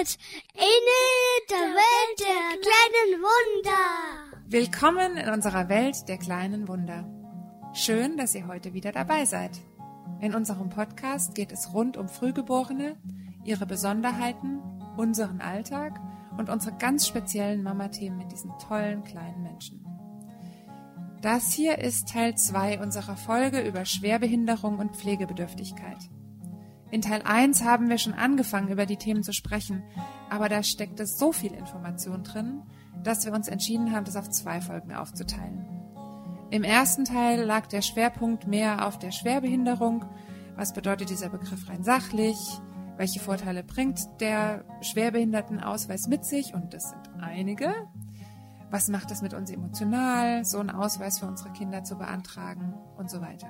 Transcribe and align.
Welt, 0.00 0.18
in 0.54 1.50
der 1.50 1.58
Welt 1.58 2.20
der 2.20 2.58
kleinen 2.58 3.20
Wunder. 3.20 4.40
Willkommen 4.46 5.18
in 5.18 5.28
unserer 5.28 5.68
Welt 5.68 6.08
der 6.08 6.16
kleinen 6.16 6.68
Wunder. 6.68 7.04
Schön, 7.74 8.16
dass 8.16 8.34
ihr 8.34 8.46
heute 8.46 8.72
wieder 8.72 8.92
dabei 8.92 9.26
seid. 9.26 9.60
In 10.22 10.34
unserem 10.34 10.70
Podcast 10.70 11.34
geht 11.34 11.52
es 11.52 11.74
rund 11.74 11.98
um 11.98 12.08
Frühgeborene, 12.08 12.96
ihre 13.44 13.66
Besonderheiten, 13.66 14.60
unseren 14.96 15.42
Alltag 15.42 16.00
und 16.38 16.48
unsere 16.48 16.78
ganz 16.78 17.06
speziellen 17.06 17.62
Mama-Themen 17.62 18.16
mit 18.16 18.32
diesen 18.32 18.52
tollen 18.58 19.04
kleinen 19.04 19.42
Menschen. 19.42 19.84
Das 21.20 21.52
hier 21.52 21.78
ist 21.78 22.08
Teil 22.08 22.36
2 22.36 22.80
unserer 22.80 23.16
Folge 23.16 23.60
über 23.60 23.84
Schwerbehinderung 23.84 24.78
und 24.78 24.96
Pflegebedürftigkeit. 24.96 26.08
In 26.90 27.02
Teil 27.02 27.22
1 27.22 27.64
haben 27.64 27.88
wir 27.88 27.98
schon 27.98 28.14
angefangen, 28.14 28.68
über 28.68 28.84
die 28.84 28.96
Themen 28.96 29.22
zu 29.22 29.32
sprechen, 29.32 29.82
aber 30.28 30.48
da 30.48 30.62
steckte 30.62 31.06
so 31.06 31.32
viel 31.32 31.52
Information 31.52 32.24
drin, 32.24 32.62
dass 33.02 33.24
wir 33.24 33.32
uns 33.32 33.48
entschieden 33.48 33.92
haben, 33.92 34.04
das 34.04 34.16
auf 34.16 34.28
zwei 34.30 34.60
Folgen 34.60 34.92
aufzuteilen. 34.92 35.64
Im 36.50 36.64
ersten 36.64 37.04
Teil 37.04 37.44
lag 37.44 37.66
der 37.68 37.80
Schwerpunkt 37.80 38.48
mehr 38.48 38.86
auf 38.86 38.98
der 38.98 39.12
Schwerbehinderung. 39.12 40.04
Was 40.56 40.72
bedeutet 40.72 41.08
dieser 41.08 41.28
Begriff 41.28 41.68
rein 41.68 41.84
sachlich? 41.84 42.36
Welche 42.96 43.20
Vorteile 43.20 43.62
bringt 43.62 44.00
der 44.20 44.64
Schwerbehindertenausweis 44.82 46.08
mit 46.08 46.24
sich? 46.24 46.52
Und 46.52 46.74
das 46.74 46.90
sind 46.90 47.22
einige. 47.22 47.72
Was 48.68 48.88
macht 48.88 49.12
es 49.12 49.22
mit 49.22 49.32
uns 49.32 49.50
emotional, 49.50 50.44
so 50.44 50.58
einen 50.58 50.70
Ausweis 50.70 51.20
für 51.20 51.26
unsere 51.26 51.52
Kinder 51.52 51.84
zu 51.84 51.96
beantragen 51.96 52.74
und 52.96 53.10
so 53.10 53.20
weiter. 53.20 53.48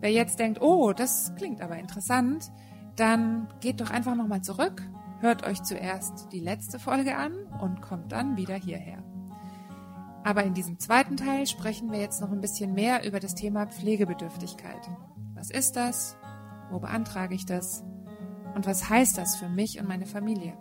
Wer 0.00 0.12
jetzt 0.12 0.38
denkt, 0.38 0.60
oh, 0.60 0.92
das 0.92 1.34
klingt 1.36 1.60
aber 1.60 1.76
interessant, 1.76 2.50
dann 2.96 3.48
geht 3.60 3.80
doch 3.80 3.90
einfach 3.90 4.14
nochmal 4.14 4.42
zurück, 4.42 4.82
hört 5.20 5.46
euch 5.46 5.62
zuerst 5.62 6.28
die 6.32 6.40
letzte 6.40 6.78
Folge 6.78 7.16
an 7.16 7.34
und 7.60 7.80
kommt 7.80 8.12
dann 8.12 8.36
wieder 8.36 8.54
hierher. 8.54 9.02
Aber 10.24 10.44
in 10.44 10.54
diesem 10.54 10.78
zweiten 10.78 11.16
Teil 11.16 11.46
sprechen 11.46 11.90
wir 11.90 12.00
jetzt 12.00 12.20
noch 12.20 12.30
ein 12.30 12.40
bisschen 12.40 12.74
mehr 12.74 13.06
über 13.06 13.20
das 13.20 13.34
Thema 13.34 13.66
Pflegebedürftigkeit. 13.66 14.88
Was 15.34 15.50
ist 15.50 15.76
das? 15.76 16.16
Wo 16.70 16.80
beantrage 16.80 17.34
ich 17.34 17.46
das? 17.46 17.84
Und 18.54 18.66
was 18.66 18.88
heißt 18.90 19.16
das 19.16 19.36
für 19.36 19.48
mich 19.48 19.78
und 19.78 19.88
meine 19.88 20.06
Familie? 20.06 20.54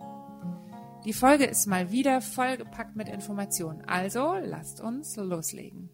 Die 1.06 1.14
Folge 1.14 1.46
ist 1.46 1.68
mal 1.68 1.92
wieder 1.92 2.22
vollgepackt 2.22 2.96
mit 2.96 3.10
Informationen. 3.10 3.84
Also 3.86 4.36
lasst 4.42 4.82
uns 4.82 5.16
loslegen. 5.16 5.90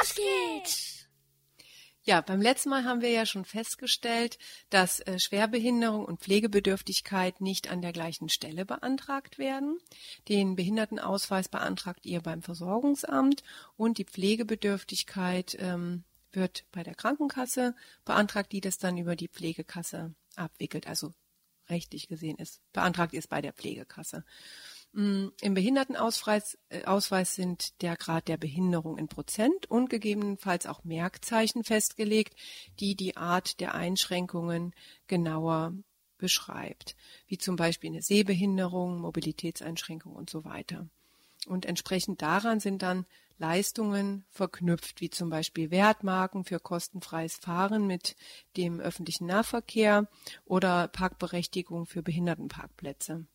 Los 0.00 0.14
geht's! 0.14 0.95
Ja, 2.08 2.20
beim 2.20 2.40
letzten 2.40 2.68
Mal 2.68 2.84
haben 2.84 3.00
wir 3.00 3.10
ja 3.10 3.26
schon 3.26 3.44
festgestellt, 3.44 4.38
dass 4.70 5.00
äh, 5.00 5.18
Schwerbehinderung 5.18 6.04
und 6.04 6.20
Pflegebedürftigkeit 6.20 7.40
nicht 7.40 7.68
an 7.68 7.82
der 7.82 7.92
gleichen 7.92 8.28
Stelle 8.28 8.64
beantragt 8.64 9.38
werden. 9.38 9.80
Den 10.28 10.54
Behindertenausweis 10.54 11.48
beantragt 11.48 12.06
ihr 12.06 12.20
beim 12.20 12.42
Versorgungsamt 12.42 13.42
und 13.76 13.98
die 13.98 14.04
Pflegebedürftigkeit 14.04 15.56
ähm, 15.58 16.04
wird 16.30 16.64
bei 16.70 16.84
der 16.84 16.94
Krankenkasse 16.94 17.74
beantragt, 18.04 18.52
die 18.52 18.60
das 18.60 18.78
dann 18.78 18.98
über 18.98 19.16
die 19.16 19.28
Pflegekasse 19.28 20.14
abwickelt. 20.36 20.86
Also 20.86 21.12
rechtlich 21.68 22.06
gesehen 22.06 22.36
ist, 22.36 22.60
beantragt 22.72 23.14
ist 23.14 23.28
bei 23.28 23.42
der 23.42 23.52
Pflegekasse. 23.52 24.24
Mm, 24.96 25.28
Im 25.42 25.52
Behindertenausweis 25.52 26.56
äh, 26.70 27.24
sind 27.26 27.82
der 27.82 27.96
Grad 27.96 28.28
der 28.28 28.38
Behinderung 28.38 28.96
in 28.96 29.08
Prozent 29.08 29.70
und 29.70 29.90
gegebenenfalls 29.90 30.64
auch 30.66 30.84
Merkzeichen 30.84 31.64
festgelegt, 31.64 32.34
die 32.80 32.94
die 32.94 33.14
Art 33.18 33.60
der 33.60 33.74
Einschränkungen 33.74 34.74
genauer 35.06 35.74
beschreibt, 36.16 36.96
wie 37.26 37.36
zum 37.36 37.56
Beispiel 37.56 37.90
eine 37.90 38.00
Sehbehinderung, 38.00 38.98
Mobilitätseinschränkung 38.98 40.16
und 40.16 40.30
so 40.30 40.46
weiter. 40.46 40.88
Und 41.46 41.66
entsprechend 41.66 42.22
daran 42.22 42.58
sind 42.58 42.80
dann 42.80 43.04
Leistungen 43.36 44.24
verknüpft, 44.30 45.02
wie 45.02 45.10
zum 45.10 45.28
Beispiel 45.28 45.70
Wertmarken 45.70 46.46
für 46.46 46.58
kostenfreies 46.58 47.36
Fahren 47.36 47.86
mit 47.86 48.16
dem 48.56 48.80
öffentlichen 48.80 49.26
Nahverkehr 49.26 50.08
oder 50.46 50.88
Parkberechtigung 50.88 51.84
für 51.84 52.02
Behindertenparkplätze. 52.02 53.26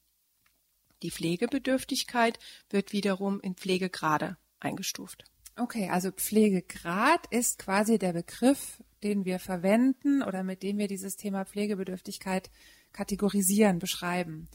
Die 1.04 1.12
Pflegebedürftigkeit 1.12 2.40
wird 2.70 2.94
wiederum 2.94 3.40
in 3.42 3.56
Pflegegrade 3.56 4.38
eingestuft. 4.60 5.24
Okay, 5.58 5.90
also 5.90 6.12
Pflegegrad 6.12 7.28
ist 7.30 7.60
quasi 7.60 8.00
der 8.00 8.14
Begriff, 8.14 8.82
den 9.04 9.26
wir 9.26 9.40
verwenden 9.40 10.22
oder 10.22 10.44
mit 10.44 10.64
dem 10.64 10.78
wir 10.78 10.88
dieses 10.88 11.18
Thema 11.18 11.46
Pflegebedürftigkeit 11.46 12.50
kategorisieren, 12.94 13.80
beschreiben. 13.80 14.48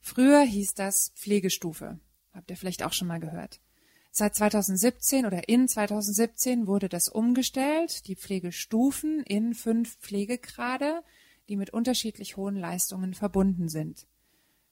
Früher 0.00 0.42
hieß 0.42 0.74
das 0.74 1.12
Pflegestufe. 1.16 1.98
Habt 2.32 2.50
ihr 2.50 2.56
vielleicht 2.56 2.82
auch 2.82 2.92
schon 2.92 3.08
mal 3.08 3.20
gehört. 3.20 3.60
Seit 4.12 4.34
2017 4.34 5.26
oder 5.26 5.48
in 5.48 5.68
2017 5.68 6.66
wurde 6.66 6.88
das 6.88 7.08
umgestellt, 7.08 8.06
die 8.06 8.16
Pflegestufen 8.16 9.22
in 9.22 9.54
fünf 9.54 9.98
Pflegegrade, 9.98 11.02
die 11.48 11.56
mit 11.56 11.70
unterschiedlich 11.70 12.36
hohen 12.36 12.56
Leistungen 12.56 13.14
verbunden 13.14 13.68
sind. 13.68 14.06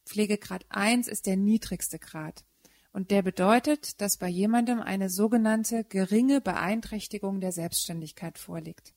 Pflegegrad 0.09 0.65
1 0.71 1.07
ist 1.07 1.27
der 1.27 1.37
niedrigste 1.37 1.99
Grad. 1.99 2.45
Und 2.93 3.11
der 3.11 3.23
bedeutet, 3.23 4.01
dass 4.01 4.17
bei 4.17 4.29
jemandem 4.29 4.81
eine 4.81 5.11
sogenannte 5.11 5.85
geringe 5.85 6.41
Beeinträchtigung 6.41 7.41
der 7.41 7.53
Selbstständigkeit 7.53 8.39
vorliegt. 8.39 8.95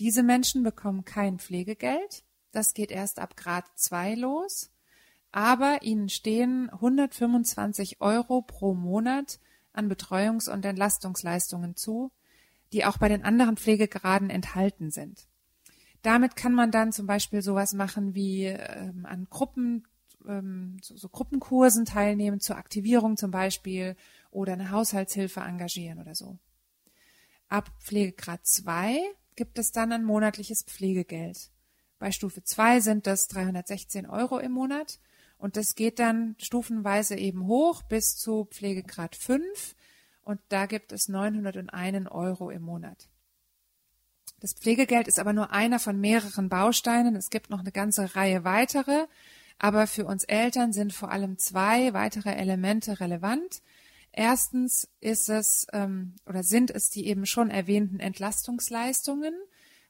Diese 0.00 0.22
Menschen 0.22 0.62
bekommen 0.62 1.04
kein 1.04 1.38
Pflegegeld. 1.38 2.24
Das 2.50 2.74
geht 2.74 2.90
erst 2.90 3.18
ab 3.18 3.36
Grad 3.36 3.64
2 3.76 4.16
los. 4.16 4.70
Aber 5.30 5.82
ihnen 5.82 6.08
stehen 6.08 6.68
125 6.70 8.00
Euro 8.00 8.42
pro 8.42 8.74
Monat 8.74 9.38
an 9.72 9.90
Betreuungs- 9.90 10.50
und 10.50 10.64
Entlastungsleistungen 10.64 11.76
zu, 11.76 12.10
die 12.72 12.84
auch 12.84 12.98
bei 12.98 13.08
den 13.08 13.24
anderen 13.24 13.56
Pflegegraden 13.56 14.30
enthalten 14.30 14.90
sind. 14.90 15.28
Damit 16.02 16.36
kann 16.36 16.54
man 16.54 16.70
dann 16.70 16.92
zum 16.92 17.06
Beispiel 17.06 17.42
sowas 17.42 17.72
machen 17.72 18.14
wie 18.14 18.46
ähm, 18.46 19.06
an 19.06 19.26
Gruppen 19.30 19.86
ähm, 20.26 20.78
so, 20.82 20.96
so 20.96 21.08
Gruppenkursen 21.08 21.84
teilnehmen, 21.84 22.40
zur 22.40 22.56
Aktivierung 22.56 23.16
zum 23.16 23.30
Beispiel 23.30 23.96
oder 24.30 24.54
eine 24.54 24.70
Haushaltshilfe 24.70 25.40
engagieren 25.40 26.00
oder 26.00 26.14
so. 26.14 26.38
Ab 27.48 27.70
Pflegegrad 27.80 28.46
2 28.46 28.98
gibt 29.36 29.58
es 29.58 29.72
dann 29.72 29.92
ein 29.92 30.04
monatliches 30.04 30.62
Pflegegeld. 30.62 31.50
Bei 31.98 32.12
Stufe 32.12 32.42
2 32.42 32.80
sind 32.80 33.06
das 33.06 33.28
316 33.28 34.06
Euro 34.06 34.38
im 34.38 34.52
Monat 34.52 35.00
und 35.38 35.56
das 35.56 35.74
geht 35.74 35.98
dann 35.98 36.36
stufenweise 36.38 37.16
eben 37.16 37.46
hoch 37.46 37.82
bis 37.82 38.16
zu 38.16 38.46
Pflegegrad 38.50 39.16
5 39.16 39.74
und 40.22 40.40
da 40.48 40.66
gibt 40.66 40.92
es 40.92 41.08
901 41.08 42.10
Euro 42.10 42.50
im 42.50 42.62
Monat. 42.62 43.08
Das 44.40 44.52
Pflegegeld 44.52 45.08
ist 45.08 45.18
aber 45.18 45.32
nur 45.32 45.52
einer 45.52 45.78
von 45.78 45.98
mehreren 45.98 46.48
Bausteinen. 46.48 47.16
Es 47.16 47.30
gibt 47.30 47.50
noch 47.50 47.60
eine 47.60 47.72
ganze 47.72 48.14
Reihe 48.14 48.44
weitere. 48.44 49.06
Aber 49.58 49.86
für 49.86 50.06
uns 50.06 50.24
Eltern 50.24 50.72
sind 50.72 50.92
vor 50.92 51.10
allem 51.10 51.38
zwei 51.38 51.92
weitere 51.92 52.30
Elemente 52.30 53.00
relevant. 53.00 53.62
Erstens 54.12 54.88
ist 55.00 55.28
es 55.28 55.66
ähm, 55.72 56.14
oder 56.26 56.42
sind 56.42 56.70
es 56.70 56.90
die 56.90 57.06
eben 57.06 57.26
schon 57.26 57.50
erwähnten 57.50 58.00
Entlastungsleistungen 58.00 59.34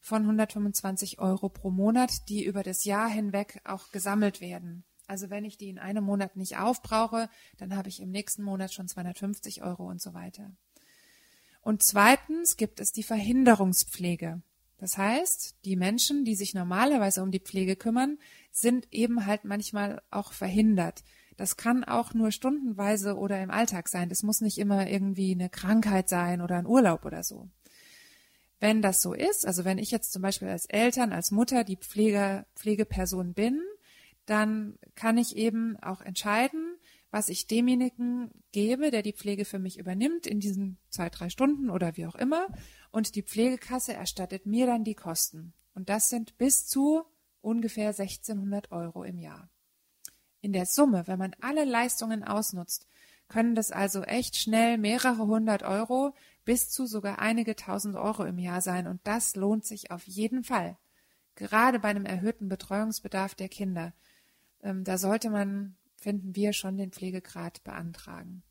von 0.01 0.23
125 0.23 1.19
Euro 1.19 1.49
pro 1.49 1.71
Monat, 1.71 2.29
die 2.29 2.45
über 2.45 2.63
das 2.63 2.85
Jahr 2.85 3.09
hinweg 3.09 3.61
auch 3.65 3.91
gesammelt 3.91 4.41
werden. 4.41 4.85
Also 5.07 5.31
wenn 5.31 5.45
ich 5.45 5.57
die 5.57 5.71
in 5.71 5.79
einem 5.79 6.05
Monat 6.05 6.37
nicht 6.37 6.59
aufbrauche, 6.59 7.31
dann 7.57 7.75
habe 7.75 7.89
ich 7.89 8.01
im 8.01 8.11
nächsten 8.11 8.43
Monat 8.43 8.73
schon 8.73 8.89
250 8.89 9.63
Euro 9.63 9.89
und 9.89 10.01
so 10.01 10.13
weiter. 10.13 10.51
Und 11.63 11.83
zweitens 11.83 12.57
gibt 12.57 12.81
es 12.81 12.93
die 12.93 13.03
Verhinderungspflege. 13.03 14.43
Das 14.79 14.97
heißt, 14.97 15.57
die 15.65 15.77
Menschen, 15.77 16.25
die 16.25 16.37
sich 16.37 16.55
normalerweise 16.55 17.23
um 17.23 17.31
die 17.31 17.41
Pflege 17.41 17.77
kümmern, 17.77 18.19
sind 18.53 18.87
eben 18.93 19.27
halt 19.27 19.45
manchmal 19.45 20.03
auch 20.11 20.33
verhindert. 20.33 21.05
Das 21.37 21.57
kann 21.57 21.85
auch 21.85 22.15
nur 22.15 22.33
stundenweise 22.33 23.17
oder 23.17 23.41
im 23.43 23.51
Alltag 23.51 23.89
sein. 23.89 24.09
Das 24.09 24.23
muss 24.23 24.41
nicht 24.41 24.59
immer 24.59 24.89
irgendwie 24.89 25.33
eine 25.33 25.49
Krankheit 25.49 26.09
sein 26.09 26.41
oder 26.41 26.57
ein 26.57 26.67
Urlaub 26.67 27.05
oder 27.05 27.23
so. 27.23 27.49
Wenn 28.61 28.83
das 28.83 29.03
so 29.03 29.15
ist, 29.15 29.47
also 29.47 29.65
wenn 29.65 29.79
ich 29.79 29.91
jetzt 29.91 30.13
zum 30.13 30.23
Beispiel 30.23 30.49
als 30.49 30.67
Eltern, 30.67 31.13
als 31.13 31.31
Mutter 31.31 31.63
die 31.63 31.77
Pfleger, 31.77 32.47
Pflegeperson 32.57 33.35
bin, 33.35 33.61
dann 34.27 34.79
kann 34.95 35.17
ich 35.17 35.37
eben 35.37 35.77
auch 35.81 36.01
entscheiden, 36.01 36.77
was 37.11 37.29
ich 37.29 37.47
demjenigen 37.47 38.31
gebe, 38.53 38.91
der 38.91 39.03
die 39.03 39.13
Pflege 39.13 39.45
für 39.45 39.59
mich 39.59 39.79
übernimmt, 39.79 40.27
in 40.27 40.41
diesen 40.41 40.77
zwei, 40.91 41.09
drei 41.09 41.31
Stunden 41.31 41.71
oder 41.71 41.97
wie 41.97 42.07
auch 42.07 42.17
immer. 42.17 42.49
Und 42.91 43.15
die 43.15 43.23
Pflegekasse 43.23 43.93
erstattet 43.93 44.47
mir 44.47 44.67
dann 44.67 44.85
die 44.85 44.95
Kosten. 44.95 45.53
Und 45.75 45.89
das 45.89 46.09
sind 46.09 46.39
bis 46.39 46.67
zu 46.67 47.05
ungefähr 47.41 47.89
1600 47.89 48.73
Euro 48.73 49.05
im 49.05 49.19
Jahr. 49.19 49.49
In 50.41 50.53
der 50.53 50.67
Summe, 50.67 51.07
wenn 51.07 51.19
man 51.19 51.35
alle 51.41 51.65
Leistungen 51.65 52.25
ausnutzt, 52.25 52.87
können 53.29 53.55
das 53.55 53.71
also 53.71 54.03
echt 54.03 54.37
schnell 54.37 54.79
mehrere 54.79 55.27
hundert 55.27 55.63
Euro 55.63 56.15
bis 56.45 56.71
zu 56.71 56.87
sogar 56.87 57.19
einige 57.19 57.57
tausend 57.57 57.95
Euro 57.95 58.25
im 58.25 58.39
Jahr 58.39 58.63
sein. 58.63 58.87
Und 58.87 59.01
das 59.05 59.37
lohnt 59.37 59.67
sich 59.67 59.91
auf 59.91 60.07
jeden 60.07 60.45
Fall. 60.45 60.79
Gerade 61.35 61.79
bei 61.79 61.89
einem 61.89 62.07
erhöhten 62.07 62.49
Betreuungsbedarf 62.49 63.35
der 63.35 63.49
Kinder. 63.49 63.93
ähm, 64.63 64.83
da 64.83 64.99
sollte 64.99 65.31
man, 65.31 65.77
finden 65.97 66.35
wir, 66.35 66.53
schon 66.53 66.77
den 66.77 66.91
Pflegegrad 66.91 67.63
beantragen. 67.63 68.43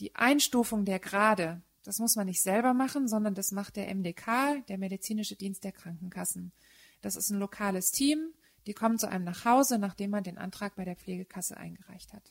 Die 0.00 0.14
Einstufung 0.14 0.84
der 0.84 1.00
Grade, 1.00 1.60
das 1.88 1.98
muss 2.00 2.16
man 2.16 2.26
nicht 2.26 2.42
selber 2.42 2.74
machen, 2.74 3.08
sondern 3.08 3.34
das 3.34 3.50
macht 3.50 3.76
der 3.76 3.88
MDK, 3.94 4.62
der 4.68 4.76
medizinische 4.76 5.36
Dienst 5.36 5.64
der 5.64 5.72
Krankenkassen. 5.72 6.52
Das 7.00 7.16
ist 7.16 7.30
ein 7.30 7.38
lokales 7.38 7.92
Team, 7.92 8.34
die 8.66 8.74
kommen 8.74 8.98
zu 8.98 9.08
einem 9.08 9.24
nach 9.24 9.46
Hause, 9.46 9.78
nachdem 9.78 10.10
man 10.10 10.22
den 10.22 10.36
Antrag 10.36 10.76
bei 10.76 10.84
der 10.84 10.96
Pflegekasse 10.96 11.56
eingereicht 11.56 12.12
hat. 12.12 12.30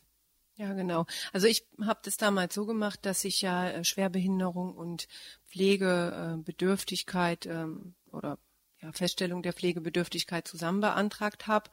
Ja, 0.57 0.73
genau. 0.73 1.07
Also 1.33 1.47
ich 1.47 1.65
habe 1.81 2.01
das 2.03 2.17
damals 2.17 2.53
so 2.53 2.67
gemacht, 2.67 2.99
dass 3.01 3.23
ich 3.23 3.41
ja 3.41 3.67
äh, 3.67 3.83
Schwerbehinderung 3.83 4.75
und 4.75 5.07
Pflegebedürftigkeit 5.47 7.47
ähm, 7.47 7.95
oder 8.11 8.37
ja, 8.87 8.93
Feststellung 8.93 9.41
der 9.43 9.53
Pflegebedürftigkeit 9.53 10.47
zusammen 10.47 10.81
beantragt 10.81 11.47
habe, 11.47 11.69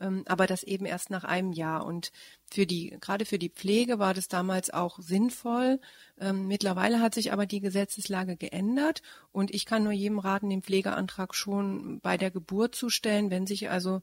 ähm, 0.00 0.22
aber 0.26 0.46
das 0.46 0.62
eben 0.62 0.86
erst 0.86 1.10
nach 1.10 1.24
einem 1.24 1.52
Jahr. 1.52 1.84
Und 1.84 2.12
für 2.50 2.66
die, 2.66 2.96
gerade 3.00 3.24
für 3.24 3.38
die 3.38 3.50
Pflege 3.50 3.98
war 3.98 4.14
das 4.14 4.28
damals 4.28 4.70
auch 4.70 4.98
sinnvoll. 4.98 5.80
Ähm, 6.18 6.46
mittlerweile 6.46 7.00
hat 7.00 7.14
sich 7.14 7.32
aber 7.32 7.46
die 7.46 7.60
Gesetzeslage 7.60 8.36
geändert 8.36 9.02
und 9.32 9.52
ich 9.52 9.66
kann 9.66 9.84
nur 9.84 9.92
jedem 9.92 10.18
raten, 10.18 10.50
den 10.50 10.62
Pflegeantrag 10.62 11.34
schon 11.34 12.00
bei 12.00 12.16
der 12.16 12.30
Geburt 12.30 12.74
zu 12.74 12.88
stellen, 12.90 13.30
wenn 13.30 13.46
sich 13.46 13.70
also 13.70 14.02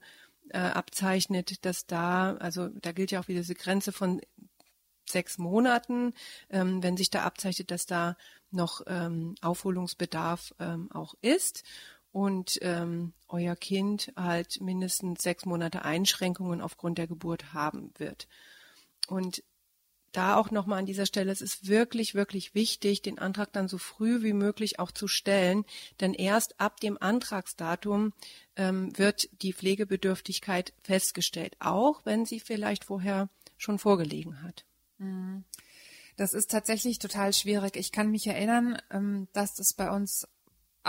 äh, 0.50 0.58
abzeichnet, 0.60 1.66
dass 1.66 1.86
da, 1.86 2.36
also 2.38 2.70
da 2.70 2.92
gilt 2.92 3.12
ja 3.12 3.20
auch 3.20 3.28
wieder 3.28 3.42
diese 3.42 3.56
Grenze 3.56 3.92
von 3.92 4.22
sechs 5.10 5.38
Monaten, 5.38 6.14
ähm, 6.50 6.84
wenn 6.84 6.98
sich 6.98 7.10
da 7.10 7.24
abzeichnet, 7.24 7.72
dass 7.72 7.86
da 7.86 8.16
noch 8.52 8.82
ähm, 8.88 9.36
Aufholungsbedarf 9.42 10.54
ähm, 10.60 10.92
auch 10.92 11.16
ist 11.22 11.64
und 12.12 12.60
ähm, 12.62 13.14
euer 13.28 13.56
Kind 13.56 14.12
halt 14.16 14.62
mindestens 14.62 15.22
sechs 15.22 15.46
Monate 15.46 15.84
Einschränkungen 15.84 16.62
aufgrund 16.62 16.98
der 16.98 17.08
Geburt 17.08 17.54
haben 17.54 17.92
wird. 17.98 18.28
Und 19.08 19.44
da 20.12 20.38
auch 20.38 20.50
nochmal 20.50 20.80
an 20.80 20.86
dieser 20.86 21.06
Stelle, 21.06 21.32
es 21.32 21.42
ist 21.42 21.68
wirklich, 21.68 22.16
wirklich 22.16 22.56
wichtig, 22.56 23.02
den 23.02 23.20
Antrag 23.20 23.54
dann 23.54 23.68
so 23.68 23.78
früh 23.78 24.24
wie 24.24 24.34
möglich 24.34 24.80
auch 24.80 24.92
zu 24.92 25.08
stellen, 25.08 25.66
denn 26.00 26.14
erst 26.14 26.60
ab 26.60 26.80
dem 26.80 26.98
Antragsdatum 27.00 28.14
ähm, 28.56 28.98
wird 28.98 29.30
die 29.44 29.54
Pflegebedürftigkeit 29.54 30.74
festgestellt, 30.84 31.56
auch 31.60 32.06
wenn 32.06 32.26
sie 32.26 32.40
vielleicht 32.40 32.86
vorher 32.86 33.30
schon 33.58 33.78
vorgelegen 33.78 34.42
hat. 34.42 34.66
Mhm. 34.98 35.44
Das 36.18 36.34
ist 36.34 36.52
tatsächlich 36.52 37.00
total 37.00 37.32
schwierig. 37.32 37.78
Ich 37.78 37.92
kann 37.92 38.12
mich 38.12 38.28
erinnern, 38.28 38.78
ähm, 38.90 39.28
dass 39.32 39.56
das 39.56 39.74
bei 39.74 39.90
uns 39.90 40.28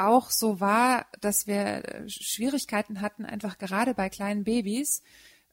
auch 0.07 0.31
so 0.31 0.61
war, 0.61 1.07
dass 1.21 1.47
wir 1.47 1.85
äh, 1.85 2.09
Schwierigkeiten 2.09 3.01
hatten, 3.01 3.25
einfach 3.25 3.59
gerade 3.59 3.95
bei 3.95 4.09
kleinen 4.09 4.45
Babys 4.45 5.03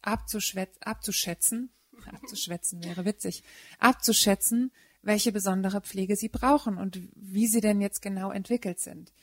abzuschätzen, 0.02 1.70
abzuschwätzen 2.12 2.84
wäre 2.84 3.06
witzig, 3.06 3.44
abzuschätzen, 3.80 4.72
welche 5.02 5.32
besondere 5.32 5.82
Pflege 5.82 6.16
sie 6.16 6.30
brauchen 6.30 6.78
und 6.78 7.00
wie 7.16 7.48
sie 7.48 7.62
denn 7.62 7.82
jetzt 7.82 8.02
genau 8.02 8.32
entwickelt 8.32 8.80
sind. 8.80 9.14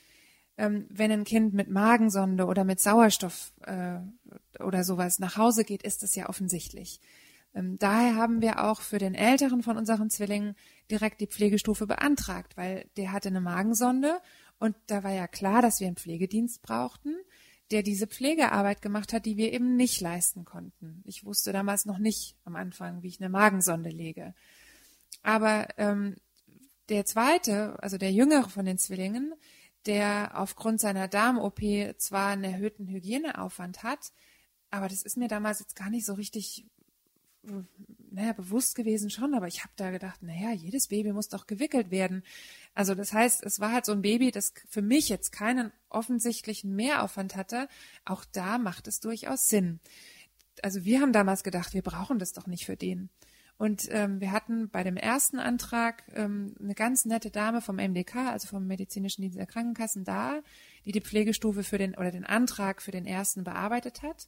Ähm, 0.57 0.85
wenn 0.89 1.11
ein 1.11 1.25
Kind 1.25 1.53
mit 1.53 1.69
Magensonde 1.69 2.45
oder 2.45 2.63
mit 2.63 2.79
Sauerstoff 2.79 3.51
äh, 3.61 3.97
oder 4.61 4.83
sowas 4.83 5.19
nach 5.19 5.37
Hause 5.37 5.65
geht, 5.65 5.83
ist 5.83 6.01
das 6.01 6.15
ja 6.15 6.29
offensichtlich. 6.29 7.01
Ähm, 7.53 7.77
daher 7.77 8.15
haben 8.15 8.41
wir 8.41 8.63
auch 8.63 8.81
für 8.81 8.97
den 8.97 9.15
älteren 9.15 9.63
von 9.63 9.77
unseren 9.77 10.09
Zwillingen 10.09 10.55
direkt 10.91 11.21
die 11.21 11.27
Pflegestufe 11.27 11.87
beantragt, 11.87 12.57
weil 12.57 12.89
der 12.97 13.11
hatte 13.11 13.29
eine 13.29 13.41
Magensonde 13.41 14.19
und 14.59 14.75
da 14.87 15.03
war 15.03 15.11
ja 15.11 15.27
klar, 15.27 15.61
dass 15.61 15.79
wir 15.79 15.87
einen 15.87 15.97
Pflegedienst 15.97 16.61
brauchten, 16.61 17.15
der 17.71 17.83
diese 17.83 18.07
Pflegearbeit 18.07 18.81
gemacht 18.81 19.11
hat, 19.11 19.25
die 19.25 19.37
wir 19.37 19.51
eben 19.53 19.75
nicht 19.75 19.99
leisten 20.01 20.45
konnten. 20.45 21.01
Ich 21.05 21.25
wusste 21.25 21.51
damals 21.51 21.85
noch 21.85 21.97
nicht 21.97 22.35
am 22.45 22.55
Anfang, 22.55 23.01
wie 23.01 23.07
ich 23.07 23.19
eine 23.19 23.29
Magensonde 23.29 23.89
lege. 23.89 24.33
Aber 25.23 25.67
ähm, 25.77 26.15
der 26.89 27.05
zweite, 27.05 27.81
also 27.81 27.97
der 27.97 28.11
jüngere 28.11 28.49
von 28.49 28.65
den 28.65 28.77
Zwillingen, 28.77 29.33
der 29.85 30.31
aufgrund 30.35 30.79
seiner 30.79 31.07
Darm-OP 31.07 31.61
zwar 31.97 32.29
einen 32.29 32.43
erhöhten 32.43 32.87
Hygieneaufwand 32.87 33.83
hat, 33.83 34.11
aber 34.69 34.87
das 34.87 35.03
ist 35.03 35.17
mir 35.17 35.27
damals 35.27 35.59
jetzt 35.59 35.75
gar 35.75 35.89
nicht 35.89 36.05
so 36.05 36.13
richtig 36.13 36.65
naja, 38.15 38.33
bewusst 38.33 38.75
gewesen 38.75 39.09
schon, 39.09 39.35
aber 39.35 39.47
ich 39.47 39.63
habe 39.63 39.73
da 39.75 39.91
gedacht, 39.91 40.23
naja, 40.23 40.51
jedes 40.51 40.87
Baby 40.87 41.11
muss 41.11 41.27
doch 41.27 41.47
gewickelt 41.47 41.91
werden. 41.91 42.23
Also 42.73 42.95
das 42.95 43.11
heißt, 43.11 43.43
es 43.43 43.59
war 43.59 43.71
halt 43.73 43.85
so 43.85 43.91
ein 43.91 44.01
Baby, 44.01 44.31
das 44.31 44.53
für 44.69 44.81
mich 44.81 45.09
jetzt 45.09 45.31
keinen 45.31 45.71
offensichtlichen 45.89 46.75
Mehraufwand 46.75 47.35
hatte. 47.35 47.67
Auch 48.05 48.23
da 48.25 48.57
macht 48.57 48.87
es 48.87 49.01
durchaus 49.01 49.47
Sinn. 49.47 49.79
Also 50.63 50.85
wir 50.85 51.01
haben 51.01 51.11
damals 51.11 51.43
gedacht, 51.43 51.73
wir 51.73 51.81
brauchen 51.81 52.17
das 52.17 52.31
doch 52.31 52.47
nicht 52.47 52.65
für 52.65 52.77
den. 52.77 53.09
Und 53.57 53.87
ähm, 53.91 54.19
wir 54.19 54.31
hatten 54.31 54.69
bei 54.69 54.83
dem 54.83 54.97
ersten 54.97 55.39
Antrag 55.39 56.03
ähm, 56.13 56.55
eine 56.59 56.75
ganz 56.75 57.05
nette 57.05 57.31
Dame 57.31 57.61
vom 57.61 57.77
MDK, 57.77 58.31
also 58.31 58.47
vom 58.47 58.65
Medizinischen 58.65 59.21
Dienst 59.21 59.37
der 59.37 59.45
Krankenkassen, 59.45 60.03
da, 60.03 60.41
die 60.85 60.91
die 60.91 61.01
Pflegestufe 61.01 61.63
für 61.63 61.77
den 61.77 61.95
oder 61.95 62.11
den 62.11 62.25
Antrag 62.25 62.81
für 62.81 62.91
den 62.91 63.05
ersten 63.05 63.43
bearbeitet 63.43 64.01
hat. 64.01 64.27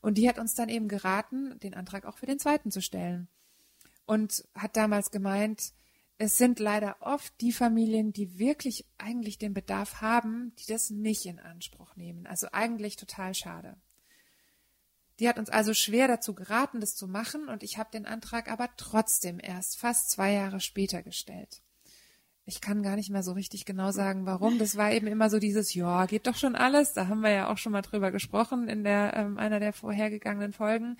Und 0.00 0.18
die 0.18 0.28
hat 0.28 0.38
uns 0.38 0.54
dann 0.54 0.68
eben 0.68 0.88
geraten, 0.88 1.58
den 1.60 1.74
Antrag 1.74 2.04
auch 2.04 2.18
für 2.18 2.26
den 2.26 2.38
zweiten 2.38 2.70
zu 2.70 2.80
stellen. 2.80 3.28
Und 4.04 4.44
hat 4.54 4.76
damals 4.76 5.10
gemeint, 5.10 5.72
es 6.18 6.38
sind 6.38 6.60
leider 6.60 6.96
oft 7.00 7.32
die 7.40 7.52
Familien, 7.52 8.12
die 8.12 8.38
wirklich 8.38 8.86
eigentlich 8.98 9.38
den 9.38 9.52
Bedarf 9.52 10.00
haben, 10.00 10.54
die 10.56 10.66
das 10.72 10.90
nicht 10.90 11.26
in 11.26 11.38
Anspruch 11.38 11.96
nehmen. 11.96 12.26
Also 12.26 12.48
eigentlich 12.52 12.96
total 12.96 13.34
schade. 13.34 13.76
Die 15.18 15.28
hat 15.28 15.38
uns 15.38 15.48
also 15.48 15.74
schwer 15.74 16.08
dazu 16.08 16.34
geraten, 16.34 16.80
das 16.80 16.94
zu 16.94 17.08
machen, 17.08 17.48
und 17.48 17.62
ich 17.62 17.78
habe 17.78 17.90
den 17.90 18.06
Antrag 18.06 18.50
aber 18.50 18.68
trotzdem 18.76 19.40
erst 19.42 19.78
fast 19.78 20.10
zwei 20.10 20.32
Jahre 20.32 20.60
später 20.60 21.02
gestellt 21.02 21.62
ich 22.48 22.60
kann 22.60 22.84
gar 22.84 22.94
nicht 22.94 23.10
mehr 23.10 23.24
so 23.24 23.32
richtig 23.32 23.64
genau 23.64 23.90
sagen, 23.90 24.24
warum. 24.24 24.58
Das 24.60 24.76
war 24.76 24.92
eben 24.92 25.08
immer 25.08 25.28
so 25.30 25.40
dieses, 25.40 25.74
ja, 25.74 26.06
geht 26.06 26.28
doch 26.28 26.36
schon 26.36 26.54
alles. 26.54 26.92
Da 26.92 27.08
haben 27.08 27.20
wir 27.20 27.30
ja 27.30 27.48
auch 27.48 27.58
schon 27.58 27.72
mal 27.72 27.82
drüber 27.82 28.12
gesprochen 28.12 28.68
in 28.68 28.84
der 28.84 29.14
ähm, 29.16 29.36
einer 29.36 29.58
der 29.58 29.72
vorhergegangenen 29.72 30.52
Folgen. 30.52 30.96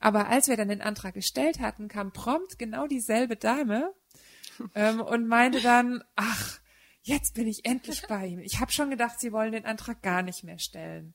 Aber 0.00 0.28
als 0.28 0.48
wir 0.48 0.56
dann 0.56 0.68
den 0.68 0.80
Antrag 0.80 1.14
gestellt 1.14 1.60
hatten, 1.60 1.86
kam 1.86 2.12
prompt 2.12 2.58
genau 2.58 2.88
dieselbe 2.88 3.36
Dame 3.36 3.94
ähm, 4.74 5.00
und 5.00 5.28
meinte 5.28 5.60
dann, 5.60 6.02
ach, 6.16 6.58
jetzt 7.02 7.34
bin 7.34 7.46
ich 7.46 7.64
endlich 7.64 8.02
bei 8.08 8.26
ihm. 8.26 8.40
Ich 8.40 8.58
habe 8.58 8.72
schon 8.72 8.90
gedacht, 8.90 9.20
Sie 9.20 9.30
wollen 9.30 9.52
den 9.52 9.66
Antrag 9.66 10.02
gar 10.02 10.22
nicht 10.22 10.42
mehr 10.42 10.58
stellen. 10.58 11.14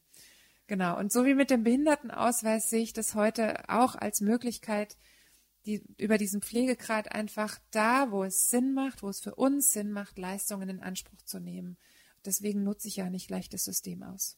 Genau. 0.68 0.98
Und 0.98 1.12
so 1.12 1.26
wie 1.26 1.36
mit 1.36 1.50
dem 1.50 1.64
Behindertenausweis 1.64 2.70
sehe 2.70 2.84
ich 2.84 2.94
das 2.94 3.16
heute 3.16 3.68
auch 3.68 3.96
als 3.96 4.22
Möglichkeit, 4.22 4.96
die, 5.66 5.84
über 5.98 6.18
diesen 6.18 6.42
Pflegegrad 6.42 7.12
einfach 7.12 7.60
da, 7.72 8.12
wo 8.12 8.24
es 8.24 8.50
Sinn 8.50 8.74
macht, 8.74 9.04
wo 9.04 9.10
es 9.10 9.20
für 9.20 9.36
uns 9.36 9.72
Sinn 9.72 9.92
macht, 9.92 10.18
Leistungen 10.18 10.70
in 10.70 10.82
Anspruch 10.82 11.22
zu 11.24 11.40
nehmen. 11.40 11.78
Deswegen 12.26 12.64
nutze 12.64 12.88
ich 12.88 12.98
ja 12.98 13.10
nicht 13.10 13.28
gleich 13.28 13.50
das 13.50 13.64
System 13.64 14.04
aus. 14.04 14.38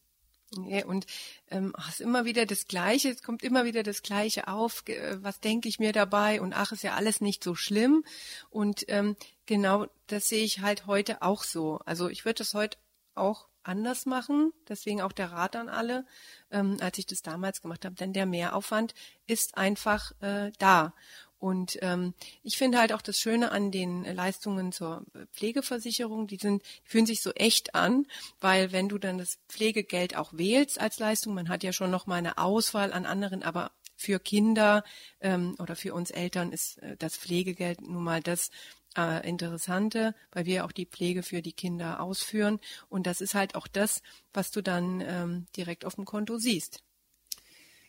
Nee, 0.58 0.84
und 0.84 1.06
ähm, 1.50 1.74
ach, 1.76 1.90
ist 1.90 2.02
immer 2.02 2.24
wieder 2.24 2.46
das 2.46 2.68
Gleiche, 2.68 3.10
es 3.10 3.24
kommt 3.24 3.44
immer 3.44 3.66
wieder 3.66 3.84
das 3.84 4.04
Gleiche 4.04 4.48
auf, 4.48 4.88
äh, 4.88 5.22
was 5.22 5.40
denke 5.40 5.68
ich 5.68 5.80
mir 5.80 5.92
dabei 5.92 6.40
und 6.40 6.54
ach, 6.54 6.72
ist 6.72 6.84
ja 6.84 6.94
alles 6.94 7.20
nicht 7.20 7.44
so 7.44 7.56
schlimm. 7.56 8.06
Und 8.50 8.86
ähm, 8.88 9.18
genau 9.46 9.88
das 10.08 10.30
sehe 10.30 10.44
ich 10.44 10.62
halt 10.62 10.86
heute 10.86 11.22
auch 11.22 11.44
so. 11.44 11.80
Also 11.86 12.10
ich 12.10 12.26
würde 12.26 12.40
das 12.40 12.54
heute 12.54 12.78
auch 13.16 13.48
anders 13.68 14.06
machen, 14.06 14.54
deswegen 14.68 15.02
auch 15.02 15.12
der 15.12 15.32
Rat 15.32 15.56
an 15.56 15.70
alle, 15.70 16.06
ähm, 16.52 16.78
als 16.80 16.98
ich 16.98 17.06
das 17.06 17.22
damals 17.22 17.62
gemacht 17.62 17.86
habe, 17.86 17.96
denn 17.96 18.14
der 18.14 18.26
Mehraufwand 18.26 18.94
ist 19.28 19.58
einfach 19.58 20.12
äh, 20.22 20.52
da. 20.60 20.94
Und 21.38 21.78
ähm, 21.82 22.14
ich 22.44 22.58
finde 22.58 22.80
halt 22.80 22.94
auch 22.94 23.02
das 23.02 23.20
Schöne 23.20 23.52
an 23.52 23.70
den 23.70 24.04
Leistungen 24.04 24.72
zur 24.72 25.06
Pflegeversicherung, 25.34 26.28
die 26.28 26.38
sind, 26.38 26.64
die 26.64 26.90
fühlen 26.90 27.06
sich 27.06 27.22
so 27.22 27.32
echt 27.34 27.76
an, 27.76 28.08
weil 28.40 28.72
wenn 28.72 28.90
du 28.90 28.98
dann 28.98 29.18
das 29.18 29.38
Pflegegeld 29.50 30.16
auch 30.16 30.34
wählst 30.34 30.80
als 30.80 30.98
Leistung, 30.98 31.34
man 31.34 31.50
hat 31.50 31.64
ja 31.64 31.74
schon 31.74 31.92
noch 31.92 32.08
mal 32.08 32.16
eine 32.16 32.38
Auswahl 32.38 32.94
an 32.94 33.06
anderen, 33.06 33.44
aber 33.44 33.72
für 33.96 34.20
Kinder 34.20 34.84
ähm, 35.22 35.56
oder 35.60 35.76
für 35.76 35.94
uns 35.94 36.12
Eltern 36.12 36.52
ist 36.52 36.78
äh, 36.80 36.98
das 36.98 37.18
Pflegegeld 37.18 37.82
nun 37.82 38.04
mal 38.04 38.22
das, 38.22 38.50
äh, 38.98 39.28
Interessante, 39.28 40.16
weil 40.32 40.46
wir 40.46 40.66
auch 40.66 40.72
die 40.72 40.86
Pflege 40.86 41.24
für 41.24 41.42
die 41.42 41.54
Kinder 41.54 42.00
ausführen. 42.02 42.60
Und 42.90 43.08
das 43.08 43.22
ist 43.22 43.36
halt 43.36 43.56
auch 43.56 43.68
das, 43.68 44.02
was 44.34 44.52
du 44.52 44.62
dann 44.62 45.02
ähm, 45.02 45.48
direkt 45.56 45.86
auf 45.86 45.96
dem 45.96 46.06
Konto 46.06 46.38
siehst. 46.38 46.84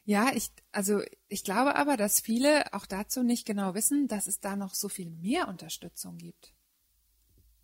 Ja, 0.05 0.31
ich, 0.35 0.51
also 0.71 1.03
ich 1.29 1.43
glaube 1.43 1.75
aber, 1.75 1.97
dass 1.97 2.21
viele 2.21 2.73
auch 2.73 2.87
dazu 2.87 3.23
nicht 3.23 3.45
genau 3.45 3.75
wissen, 3.75 4.07
dass 4.07 4.29
es 4.29 4.39
da 4.39 4.55
noch 4.55 4.75
so 4.75 4.89
viel 4.89 5.11
mehr 5.11 5.49
Unterstützung 5.49 6.17
gibt. 6.17 6.53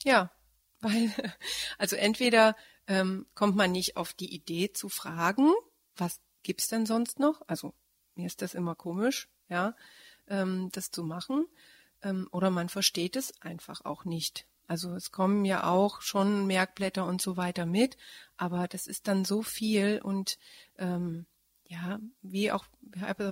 Ja, 0.02 0.32
weil, 0.80 1.12
also 1.78 1.94
entweder 1.94 2.56
ähm, 2.88 3.26
kommt 3.34 3.54
man 3.54 3.70
nicht 3.70 3.96
auf 3.96 4.12
die 4.12 4.34
Idee 4.34 4.72
zu 4.72 4.88
fragen, 4.88 5.52
was 5.94 6.20
gibt's 6.42 6.66
denn 6.66 6.87
sonst 6.87 7.20
noch? 7.20 7.42
Also 7.46 7.75
mir 8.16 8.26
ist 8.26 8.42
das 8.42 8.54
immer 8.54 8.75
komisch, 8.75 9.28
ja, 9.49 9.76
ähm, 10.26 10.70
das 10.72 10.90
zu 10.90 11.04
machen 11.04 11.46
ähm, 12.02 12.28
oder 12.30 12.50
man 12.50 12.68
versteht 12.68 13.16
es 13.16 13.32
einfach 13.40 13.85
auch 13.85 14.04
nicht. 14.04 14.47
Also 14.66 14.94
es 14.94 15.11
kommen 15.11 15.44
ja 15.44 15.64
auch 15.64 16.00
schon 16.00 16.47
Merkblätter 16.47 17.06
und 17.06 17.21
so 17.21 17.37
weiter 17.37 17.66
mit, 17.66 17.97
aber 18.37 18.68
das 18.68 18.87
ist 18.87 19.09
dann 19.09 19.25
so 19.25 19.42
viel 19.42 20.00
und 20.02 20.38
ähm, 20.78 21.26
ja, 21.72 21.98
wie 22.20 22.52
auch 22.52 22.66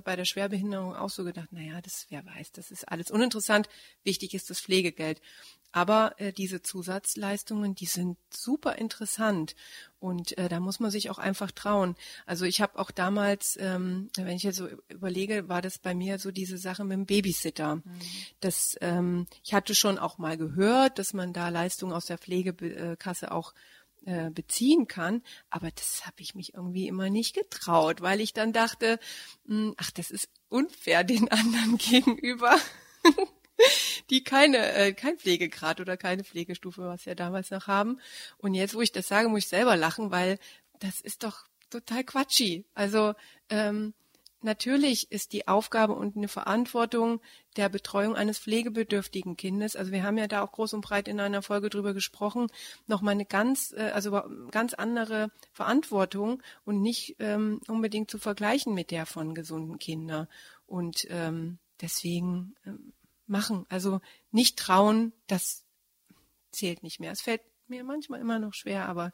bei 0.03 0.15
der 0.15 0.25
Schwerbehinderung 0.25 0.95
auch 0.95 1.09
so 1.09 1.23
gedacht, 1.23 1.51
naja, 1.51 1.79
das 1.81 2.07
wer 2.09 2.25
weiß, 2.25 2.51
das 2.51 2.71
ist 2.71 2.89
alles 2.89 3.11
uninteressant. 3.11 3.69
Wichtig 4.03 4.33
ist 4.33 4.49
das 4.49 4.59
Pflegegeld. 4.59 5.21
Aber 5.71 6.15
äh, 6.17 6.33
diese 6.33 6.61
Zusatzleistungen, 6.61 7.75
die 7.75 7.85
sind 7.85 8.17
super 8.29 8.77
interessant 8.77 9.55
und 9.99 10.37
äh, 10.37 10.49
da 10.49 10.59
muss 10.59 10.79
man 10.79 10.91
sich 10.91 11.09
auch 11.09 11.19
einfach 11.19 11.51
trauen. 11.51 11.95
Also 12.25 12.43
ich 12.45 12.59
habe 12.61 12.77
auch 12.77 12.91
damals, 12.91 13.57
ähm, 13.57 14.09
wenn 14.17 14.35
ich 14.35 14.43
jetzt 14.43 14.57
so 14.57 14.67
überlege, 14.89 15.47
war 15.47 15.61
das 15.61 15.77
bei 15.77 15.93
mir 15.93 16.19
so 16.19 16.31
diese 16.31 16.57
Sache 16.57 16.83
mit 16.83 16.93
dem 16.93 17.05
Babysitter. 17.05 17.77
Mhm. 17.77 17.83
Das, 18.41 18.75
ähm, 18.81 19.27
ich 19.43 19.53
hatte 19.53 19.75
schon 19.75 19.97
auch 19.97 20.17
mal 20.17 20.35
gehört, 20.35 20.99
dass 20.99 21.13
man 21.13 21.31
da 21.31 21.47
Leistungen 21.49 21.93
aus 21.93 22.07
der 22.07 22.17
Pflegekasse 22.17 23.31
auch 23.31 23.53
äh, 24.05 24.29
beziehen 24.31 24.87
kann, 24.87 25.21
aber 25.49 25.69
das 25.71 26.05
habe 26.05 26.21
ich 26.21 26.35
mich 26.35 26.53
irgendwie 26.53 26.87
immer 26.87 27.09
nicht 27.09 27.35
getraut, 27.35 28.01
weil 28.01 28.19
ich 28.21 28.33
dann 28.33 28.53
dachte, 28.53 28.99
mh, 29.45 29.55
hm, 29.55 29.73
ach, 29.77 29.91
das 29.91 30.11
ist 30.11 30.29
unfair 30.49 31.03
den 31.03 31.29
anderen 31.29 31.77
gegenüber. 31.77 32.57
die 34.09 34.23
keine 34.23 34.73
äh, 34.73 34.93
kein 34.93 35.17
Pflegegrad 35.17 35.79
oder 35.79 35.97
keine 35.97 36.23
Pflegestufe, 36.23 36.81
was 36.81 37.05
wir 37.05 37.15
damals 37.15 37.51
noch 37.51 37.67
haben. 37.67 37.99
Und 38.37 38.55
jetzt, 38.55 38.73
wo 38.73 38.81
ich 38.81 38.91
das 38.91 39.07
sage, 39.07 39.29
muss 39.29 39.43
ich 39.43 39.47
selber 39.49 39.75
lachen, 39.75 40.11
weil 40.11 40.39
das 40.79 40.99
ist 40.99 41.23
doch 41.23 41.45
total 41.69 42.03
quatschi. 42.03 42.65
Also 42.73 43.13
ähm, 43.49 43.93
natürlich 44.43 45.11
ist 45.11 45.33
die 45.33 45.47
Aufgabe 45.47 45.93
und 45.93 46.15
eine 46.15 46.27
Verantwortung 46.27 47.21
der 47.57 47.69
Betreuung 47.69 48.15
eines 48.15 48.39
pflegebedürftigen 48.39 49.37
Kindes, 49.37 49.75
also 49.75 49.91
wir 49.91 50.03
haben 50.03 50.17
ja 50.17 50.27
da 50.27 50.41
auch 50.41 50.51
groß 50.51 50.73
und 50.73 50.81
breit 50.81 51.07
in 51.07 51.19
einer 51.19 51.41
Folge 51.41 51.69
drüber 51.69 51.93
gesprochen, 51.93 52.47
nochmal 52.87 53.13
eine 53.13 53.25
ganz, 53.25 53.73
äh, 53.73 53.91
also 53.93 54.21
ganz 54.51 54.73
andere 54.73 55.31
Verantwortung 55.51 56.41
und 56.65 56.81
nicht 56.81 57.15
ähm, 57.19 57.61
unbedingt 57.67 58.09
zu 58.09 58.17
vergleichen 58.17 58.73
mit 58.73 58.91
der 58.91 59.05
von 59.05 59.35
gesunden 59.35 59.79
Kindern. 59.79 60.27
Und 60.65 61.05
ähm, 61.09 61.59
deswegen 61.81 62.55
ähm, 62.65 62.93
machen. 63.31 63.65
Also 63.69 64.01
nicht 64.31 64.59
trauen, 64.59 65.13
das 65.27 65.65
zählt 66.51 66.83
nicht 66.83 66.99
mehr. 66.99 67.11
Es 67.11 67.21
fällt 67.21 67.41
mir 67.67 67.83
manchmal 67.83 68.19
immer 68.19 68.37
noch 68.37 68.53
schwer, 68.53 68.87
aber 68.87 69.11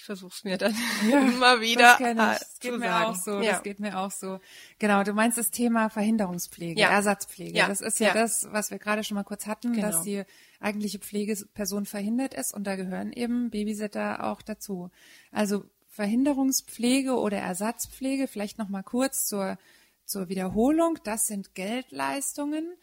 ich 0.00 0.04
versuche 0.04 0.32
es 0.34 0.44
mir 0.44 0.56
dann 0.56 0.74
ja, 1.10 1.20
immer 1.28 1.60
wieder 1.60 1.98
das, 1.98 2.38
das 2.40 2.58
geht 2.58 2.78
mir 2.78 2.88
sagen. 2.88 3.04
auch 3.04 3.14
so. 3.14 3.40
Ja. 3.40 3.52
Das 3.52 3.62
geht 3.62 3.80
mir 3.80 3.98
auch 3.98 4.10
so. 4.10 4.40
Genau, 4.78 5.04
du 5.04 5.12
meinst 5.12 5.36
das 5.36 5.50
Thema 5.50 5.90
Verhinderungspflege, 5.90 6.80
ja. 6.80 6.90
Ersatzpflege. 6.90 7.56
Ja. 7.56 7.68
Das 7.68 7.82
ist 7.82 8.00
ja, 8.00 8.14
das, 8.14 8.48
was 8.50 8.70
wir 8.70 8.78
gerade 8.78 9.04
schon 9.04 9.16
mal 9.16 9.24
kurz 9.24 9.46
hatten, 9.46 9.74
genau. 9.74 9.88
dass 9.88 10.02
die 10.02 10.24
eigentliche 10.58 10.98
Pflegeperson 10.98 11.84
verhindert 11.84 12.32
ist 12.32 12.54
und 12.54 12.64
da 12.64 12.76
gehören 12.76 13.12
eben 13.12 13.50
Babysitter 13.50 14.24
auch 14.24 14.40
dazu. 14.40 14.90
Also 15.32 15.64
Verhinderungspflege 15.88 17.14
oder 17.18 17.38
Ersatzpflege, 17.38 18.26
vielleicht 18.26 18.58
noch 18.58 18.68
mal 18.68 18.82
kurz 18.82 19.26
zur 19.26 19.58
zur 20.06 20.28
Wiederholung, 20.28 20.98
das 21.04 21.28
sind 21.28 21.54
Geldleistungen, 21.54 22.76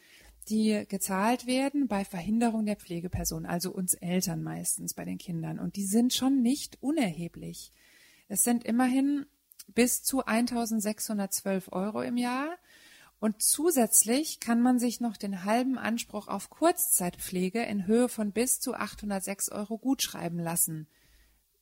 die 0.50 0.86
gezahlt 0.88 1.48
werden 1.48 1.88
bei 1.88 2.06
Verhinderung 2.06 2.66
der 2.66 2.76
Pflegeperson, 2.76 3.46
also 3.46 3.72
uns 3.72 3.94
Eltern 3.94 4.44
meistens 4.44 4.94
bei 4.94 5.06
den 5.06 5.18
Kindern. 5.18 5.60
Und 5.60 5.76
die 5.76 5.86
sind 5.86 6.14
schon 6.14 6.42
nicht 6.42 6.78
unerheblich. 6.82 7.72
Es 8.28 8.44
sind 8.44 8.64
immerhin 8.64 9.26
bis 9.68 10.04
zu 10.04 10.26
1612 10.26 11.72
Euro 11.72 12.02
im 12.02 12.18
Jahr. 12.18 12.50
Und 13.20 13.42
zusätzlich 13.42 14.40
kann 14.40 14.62
man 14.62 14.80
sich 14.80 15.02
noch 15.02 15.18
den 15.18 15.44
halben 15.44 15.78
Anspruch 15.78 16.28
auf 16.28 16.50
Kurzzeitpflege 16.50 17.64
in 17.64 17.88
Höhe 17.88 18.10
von 18.10 18.32
bis 18.32 18.60
zu 18.60 18.76
806 18.76 19.50
Euro 19.50 19.78
gutschreiben 19.78 20.40
lassen. 20.40 20.88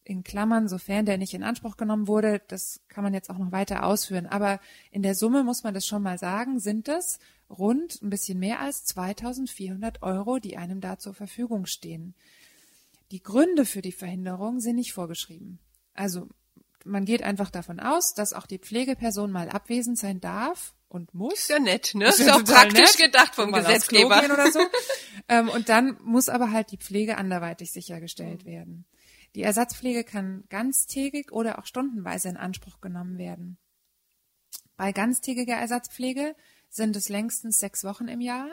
In 0.04 0.24
Klammern, 0.24 0.68
sofern 0.68 1.06
der 1.06 1.18
nicht 1.18 1.34
in 1.34 1.44
Anspruch 1.44 1.78
genommen 1.78 2.08
wurde, 2.08 2.42
das 2.48 2.82
kann 2.90 3.04
man 3.04 3.14
jetzt 3.14 3.30
auch 3.30 3.38
noch 3.38 3.52
weiter 3.52 3.86
ausführen. 3.86 4.28
Aber 4.28 4.60
in 4.92 5.02
der 5.02 5.16
Summe 5.16 5.44
muss 5.44 5.64
man 5.64 5.74
das 5.74 5.88
schon 5.88 6.04
mal 6.04 6.20
sagen, 6.20 6.60
sind 6.60 6.90
es 6.90 7.20
rund 7.50 8.02
ein 8.02 8.10
bisschen 8.10 8.40
mehr 8.40 8.60
als 8.60 8.86
2400 8.86 10.02
Euro, 10.02 10.40
die 10.40 10.58
einem 10.58 10.82
da 10.82 10.98
zur 10.98 11.14
Verfügung 11.14 11.66
stehen. 11.66 12.16
Die 13.12 13.22
Gründe 13.22 13.66
für 13.66 13.82
die 13.82 13.92
Verhinderung 13.92 14.60
sind 14.60 14.76
nicht 14.76 14.94
vorgeschrieben. 14.94 15.60
Also 15.94 16.28
man 16.84 17.06
geht 17.06 17.24
einfach 17.24 17.50
davon 17.50 17.80
aus, 17.80 18.14
dass 18.14 18.34
auch 18.34 18.46
die 18.46 18.60
Pflegeperson 18.60 19.32
mal 19.32 19.50
abwesend 19.50 19.98
sein 19.98 20.20
darf 20.20 20.76
und 20.88 21.14
muss. 21.14 21.34
Ist 21.34 21.50
ja 21.50 21.60
nett, 21.60 21.92
ne? 21.96 22.08
Ist, 22.08 22.20
ist 22.20 22.28
ja 22.28 22.36
auch 22.36 22.44
praktisch 22.44 22.98
nett. 22.98 23.12
gedacht 23.12 23.36
vom 23.36 23.52
Gesetzgeber. 23.52 24.24
Oder 24.24 24.52
so. 24.52 24.60
ähm, 25.30 25.50
und 25.50 25.70
dann 25.70 25.98
muss 26.04 26.30
aber 26.30 26.52
halt 26.52 26.72
die 26.72 26.78
Pflege 26.78 27.18
anderweitig 27.18 27.72
sichergestellt 27.72 28.46
mhm. 28.46 28.50
werden. 28.50 28.86
Die 29.36 29.42
Ersatzpflege 29.42 30.04
kann 30.04 30.46
ganztägig 30.50 31.32
oder 31.32 31.60
auch 31.60 31.66
stundenweise 31.66 32.30
in 32.30 32.38
Anspruch 32.38 32.80
genommen 32.80 33.18
werden. 33.18 33.58
Bei 34.78 34.92
ganztägiger 34.92 35.56
Ersatzpflege 35.56 36.36
sind 36.76 36.96
es 36.96 37.10
längstens 37.10 37.60
sechs 37.60 37.84
Wochen 37.84 38.08
im 38.08 38.22
Jahr. 38.22 38.50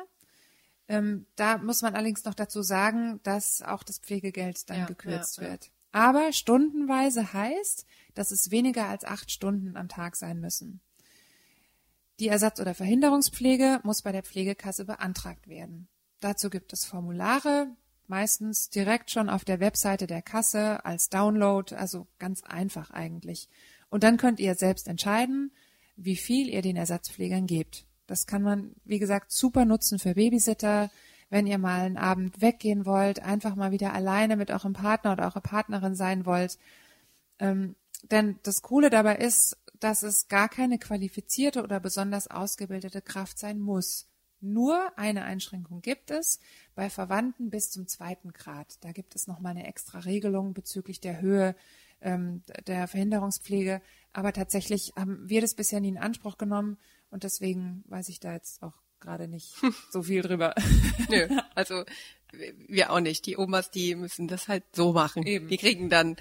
Ähm, 0.88 1.26
da 1.36 1.58
muss 1.58 1.82
man 1.82 1.94
allerdings 1.94 2.24
noch 2.24 2.34
dazu 2.34 2.62
sagen, 2.62 3.20
dass 3.22 3.62
auch 3.62 3.82
das 3.82 3.98
Pflegegeld 3.98 4.68
dann 4.70 4.80
ja, 4.80 4.86
gekürzt 4.86 5.38
ja, 5.38 5.44
wird. 5.44 5.64
Ja. 5.66 5.70
Aber 5.92 6.32
stundenweise 6.32 7.32
heißt, 7.32 7.86
dass 8.14 8.30
es 8.30 8.50
weniger 8.50 8.88
als 8.88 9.04
acht 9.04 9.30
Stunden 9.30 9.76
am 9.76 9.88
Tag 9.88 10.16
sein 10.16 10.40
müssen. 10.40 10.80
Die 12.20 12.28
Ersatz- 12.28 12.60
oder 12.60 12.74
Verhinderungspflege 12.74 13.80
muss 13.82 14.02
bei 14.02 14.12
der 14.12 14.22
Pflegekasse 14.22 14.84
beantragt 14.84 15.48
werden. 15.48 15.88
Dazu 16.20 16.50
gibt 16.50 16.72
es 16.72 16.84
Formulare, 16.84 17.74
meistens 18.06 18.70
direkt 18.70 19.10
schon 19.10 19.28
auf 19.28 19.44
der 19.44 19.60
Webseite 19.60 20.06
der 20.06 20.22
Kasse 20.22 20.84
als 20.84 21.08
Download, 21.08 21.74
also 21.74 22.06
ganz 22.18 22.42
einfach 22.42 22.90
eigentlich. 22.90 23.48
Und 23.90 24.04
dann 24.04 24.18
könnt 24.18 24.38
ihr 24.38 24.54
selbst 24.54 24.86
entscheiden, 24.88 25.52
wie 25.96 26.16
viel 26.16 26.48
ihr 26.48 26.62
den 26.62 26.76
Ersatzpflegern 26.76 27.46
gebt. 27.46 27.86
Das 28.06 28.26
kann 28.26 28.42
man, 28.42 28.74
wie 28.84 28.98
gesagt, 28.98 29.32
super 29.32 29.64
nutzen 29.64 29.98
für 29.98 30.14
Babysitter, 30.14 30.90
wenn 31.30 31.46
ihr 31.46 31.58
mal 31.58 31.80
einen 31.80 31.96
Abend 31.96 32.42
weggehen 32.42 32.84
wollt, 32.84 33.20
einfach 33.20 33.54
mal 33.54 33.70
wieder 33.70 33.94
alleine 33.94 34.36
mit 34.36 34.50
eurem 34.50 34.74
Partner 34.74 35.12
oder 35.12 35.24
eurer 35.24 35.40
Partnerin 35.40 35.94
sein 35.94 36.26
wollt. 36.26 36.58
Ähm, 37.38 37.74
denn 38.10 38.38
das 38.42 38.62
Coole 38.62 38.90
dabei 38.90 39.16
ist, 39.16 39.56
dass 39.80 40.02
es 40.02 40.28
gar 40.28 40.48
keine 40.48 40.78
qualifizierte 40.78 41.62
oder 41.62 41.80
besonders 41.80 42.28
ausgebildete 42.28 43.00
Kraft 43.00 43.38
sein 43.38 43.58
muss. 43.58 44.06
Nur 44.40 44.92
eine 44.98 45.22
Einschränkung 45.22 45.82
gibt 45.82 46.10
es 46.10 46.40
bei 46.74 46.90
Verwandten 46.90 47.48
bis 47.48 47.70
zum 47.70 47.86
zweiten 47.86 48.32
Grad. 48.32 48.76
Da 48.80 48.92
gibt 48.92 49.14
es 49.14 49.26
nochmal 49.26 49.52
eine 49.52 49.66
extra 49.66 50.00
Regelung 50.00 50.52
bezüglich 50.52 51.00
der 51.00 51.20
Höhe 51.20 51.54
ähm, 52.02 52.42
der 52.66 52.88
Verhinderungspflege. 52.88 53.80
Aber 54.12 54.32
tatsächlich 54.32 54.92
haben 54.96 55.28
wir 55.28 55.40
das 55.40 55.54
bisher 55.54 55.80
nie 55.80 55.88
in 55.88 55.98
Anspruch 55.98 56.36
genommen 56.38 56.78
und 57.10 57.24
deswegen 57.24 57.84
weiß 57.88 58.08
ich 58.08 58.20
da 58.20 58.32
jetzt 58.32 58.62
auch 58.62 58.74
gerade 59.00 59.28
nicht 59.28 59.54
so 59.90 60.02
viel 60.02 60.22
drüber. 60.22 60.54
Nö, 61.10 61.28
also 61.54 61.84
wir 62.66 62.90
auch 62.90 63.00
nicht. 63.00 63.26
Die 63.26 63.36
Omas, 63.36 63.70
die 63.70 63.94
müssen 63.94 64.26
das 64.26 64.48
halt 64.48 64.64
so 64.72 64.94
machen. 64.94 65.26
Eben. 65.26 65.48
Die 65.48 65.58
kriegen 65.58 65.90
dann 65.90 66.16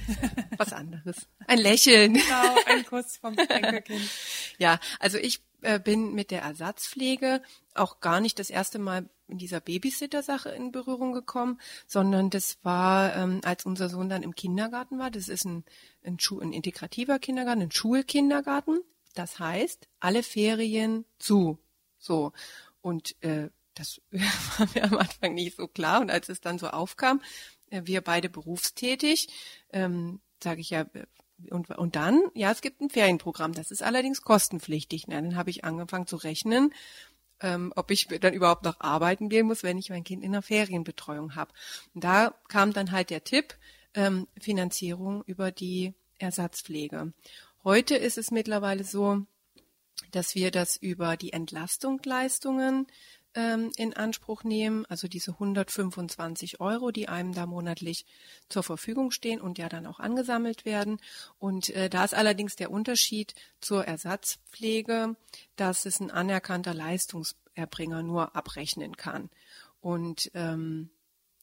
was 0.58 0.74
anderes. 0.74 1.30
Ein 1.48 1.60
Lächeln. 1.60 2.16
Genau, 2.16 2.56
ein 2.66 2.86
Kuss 2.86 3.16
vom 3.16 3.38
Enkelkind. 3.38 4.10
ja, 4.58 4.78
also 5.00 5.18
ich 5.18 5.42
äh, 5.62 5.80
bin 5.80 6.14
mit 6.14 6.32
der 6.32 6.42
Ersatzpflege 6.42 7.42
auch 7.76 8.02
gar 8.02 8.20
nicht 8.20 8.40
das 8.40 8.50
erste 8.50 8.78
Mal 8.78 9.10
in 9.32 9.38
dieser 9.38 9.60
Babysitter-Sache 9.60 10.50
in 10.50 10.72
Berührung 10.72 11.14
gekommen, 11.14 11.60
sondern 11.88 12.30
das 12.30 12.58
war, 12.64 13.16
ähm, 13.16 13.42
als 13.44 13.66
unser 13.66 13.90
Sohn 13.90 14.10
dann 14.10 14.24
im 14.24 14.36
Kindergarten 14.36 15.00
war. 15.00 15.10
Das 15.10 15.30
ist 15.30 15.46
ein, 15.46 15.64
ein, 16.04 16.20
Schu 16.20 16.40
ein 16.40 16.54
integrativer 16.54 17.18
Kindergarten, 17.18 17.62
ein 17.62 17.72
Schulkindergarten. 17.72 18.82
Das 19.16 19.40
heißt, 19.40 19.88
alle 20.00 20.24
Ferien 20.24 21.06
zu. 21.18 21.58
So. 21.98 22.34
Und 22.82 23.16
äh, 23.24 23.50
das 23.74 24.02
war 24.12 24.68
mir 24.76 24.84
am 24.84 24.98
Anfang 24.98 25.34
nicht 25.34 25.58
so 25.58 25.68
klar. 25.68 26.02
Und 26.02 26.12
als 26.12 26.30
es 26.30 26.42
dann 26.42 26.60
so 26.60 26.68
aufkam, 26.68 27.22
äh, 27.70 27.82
wir 27.86 28.02
beide 28.02 28.30
berufstätig, 28.30 29.30
ähm, 29.72 30.22
sage 30.44 30.62
ich 30.62 30.70
ja, 30.70 30.82
äh, 30.94 31.06
und, 31.50 31.70
und 31.72 31.96
dann, 31.96 32.22
ja, 32.36 32.52
es 32.52 32.62
gibt 32.62 32.82
ein 32.82 32.92
Ferienprogramm, 32.92 33.54
das 33.54 33.72
ist 33.72 33.82
allerdings 33.82 34.22
kostenpflichtig. 34.22 35.08
Na, 35.08 35.20
dann 35.20 35.36
habe 35.36 35.50
ich 35.50 35.64
angefangen 35.64 36.06
zu 36.06 36.18
rechnen, 36.18 36.72
ähm, 37.42 37.74
ob 37.76 37.92
ich 37.92 38.08
dann 38.08 38.34
überhaupt 38.34 38.64
noch 38.64 38.80
arbeiten 38.80 39.30
gehen 39.30 39.48
muss, 39.48 39.64
wenn 39.64 39.78
ich 39.78 39.90
mein 39.90 40.04
Kind 40.04 40.24
in 40.24 40.32
der 40.32 40.42
Ferienbetreuung 40.42 41.36
habe. 41.36 41.52
Und 41.94 42.04
da 42.04 42.34
kam 42.48 42.74
dann 42.74 42.92
halt 42.92 43.10
der 43.10 43.24
Tipp, 43.24 43.56
ähm, 43.94 44.28
Finanzierung 44.40 45.24
über 45.26 45.52
die 45.52 45.94
Ersatzpflege. 46.20 47.14
Heute 47.64 47.96
ist 47.96 48.18
es 48.18 48.32
mittlerweile 48.32 48.84
so, 48.84 49.26
dass 50.12 50.36
wir 50.36 50.52
das 50.52 50.78
über 50.78 51.18
die 51.18 51.34
Entlastungsleistungen 51.34 52.88
ähm, 53.36 53.72
in 53.76 53.94
Anspruch 53.94 54.44
nehmen, 54.44 54.86
also 54.88 55.08
diese 55.08 55.32
125 55.32 56.60
Euro, 56.60 56.92
die 56.92 57.08
einem 57.08 57.34
da 57.34 57.46
monatlich 57.46 58.06
zur 58.50 58.64
Verfügung 58.64 59.12
stehen 59.12 59.42
und 59.42 59.58
ja 59.58 59.70
dann 59.70 59.86
auch 59.86 60.00
angesammelt 60.00 60.66
werden. 60.66 61.00
Und 61.40 61.70
äh, 61.70 61.90
da 61.90 62.04
ist 62.04 62.14
allerdings 62.14 62.56
der 62.56 62.72
Unterschied 62.72 63.34
zur 63.60 63.86
Ersatzpflege, 63.86 65.16
dass 65.56 65.86
es 65.86 66.00
ein 66.00 66.12
anerkannter 66.12 66.74
Leistungserbringer 66.74 68.04
nur 68.04 68.36
abrechnen 68.36 68.98
kann. 68.98 69.30
Und 69.80 70.32
ähm, 70.34 70.90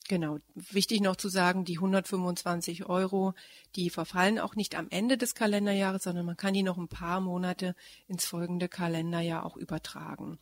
Genau. 0.09 0.39
Wichtig 0.55 1.03
noch 1.03 1.17
zu 1.17 1.29
sagen, 1.29 1.67
die 1.67 1.77
125 1.77 2.87
Euro, 2.87 3.35
die 3.77 3.91
verfallen 3.91 4.39
auch 4.39 4.57
nicht 4.57 4.75
am 4.75 4.87
Ende 4.89 5.19
des 5.19 5.35
Kalenderjahres, 5.35 6.03
sondern 6.05 6.25
man 6.25 6.37
kann 6.39 6.55
die 6.55 6.63
noch 6.63 6.79
ein 6.79 6.89
paar 6.89 7.21
Monate 7.21 7.75
ins 8.07 8.25
folgende 8.25 8.71
Kalenderjahr 8.71 9.45
auch 9.45 9.59
übertragen. 9.59 10.39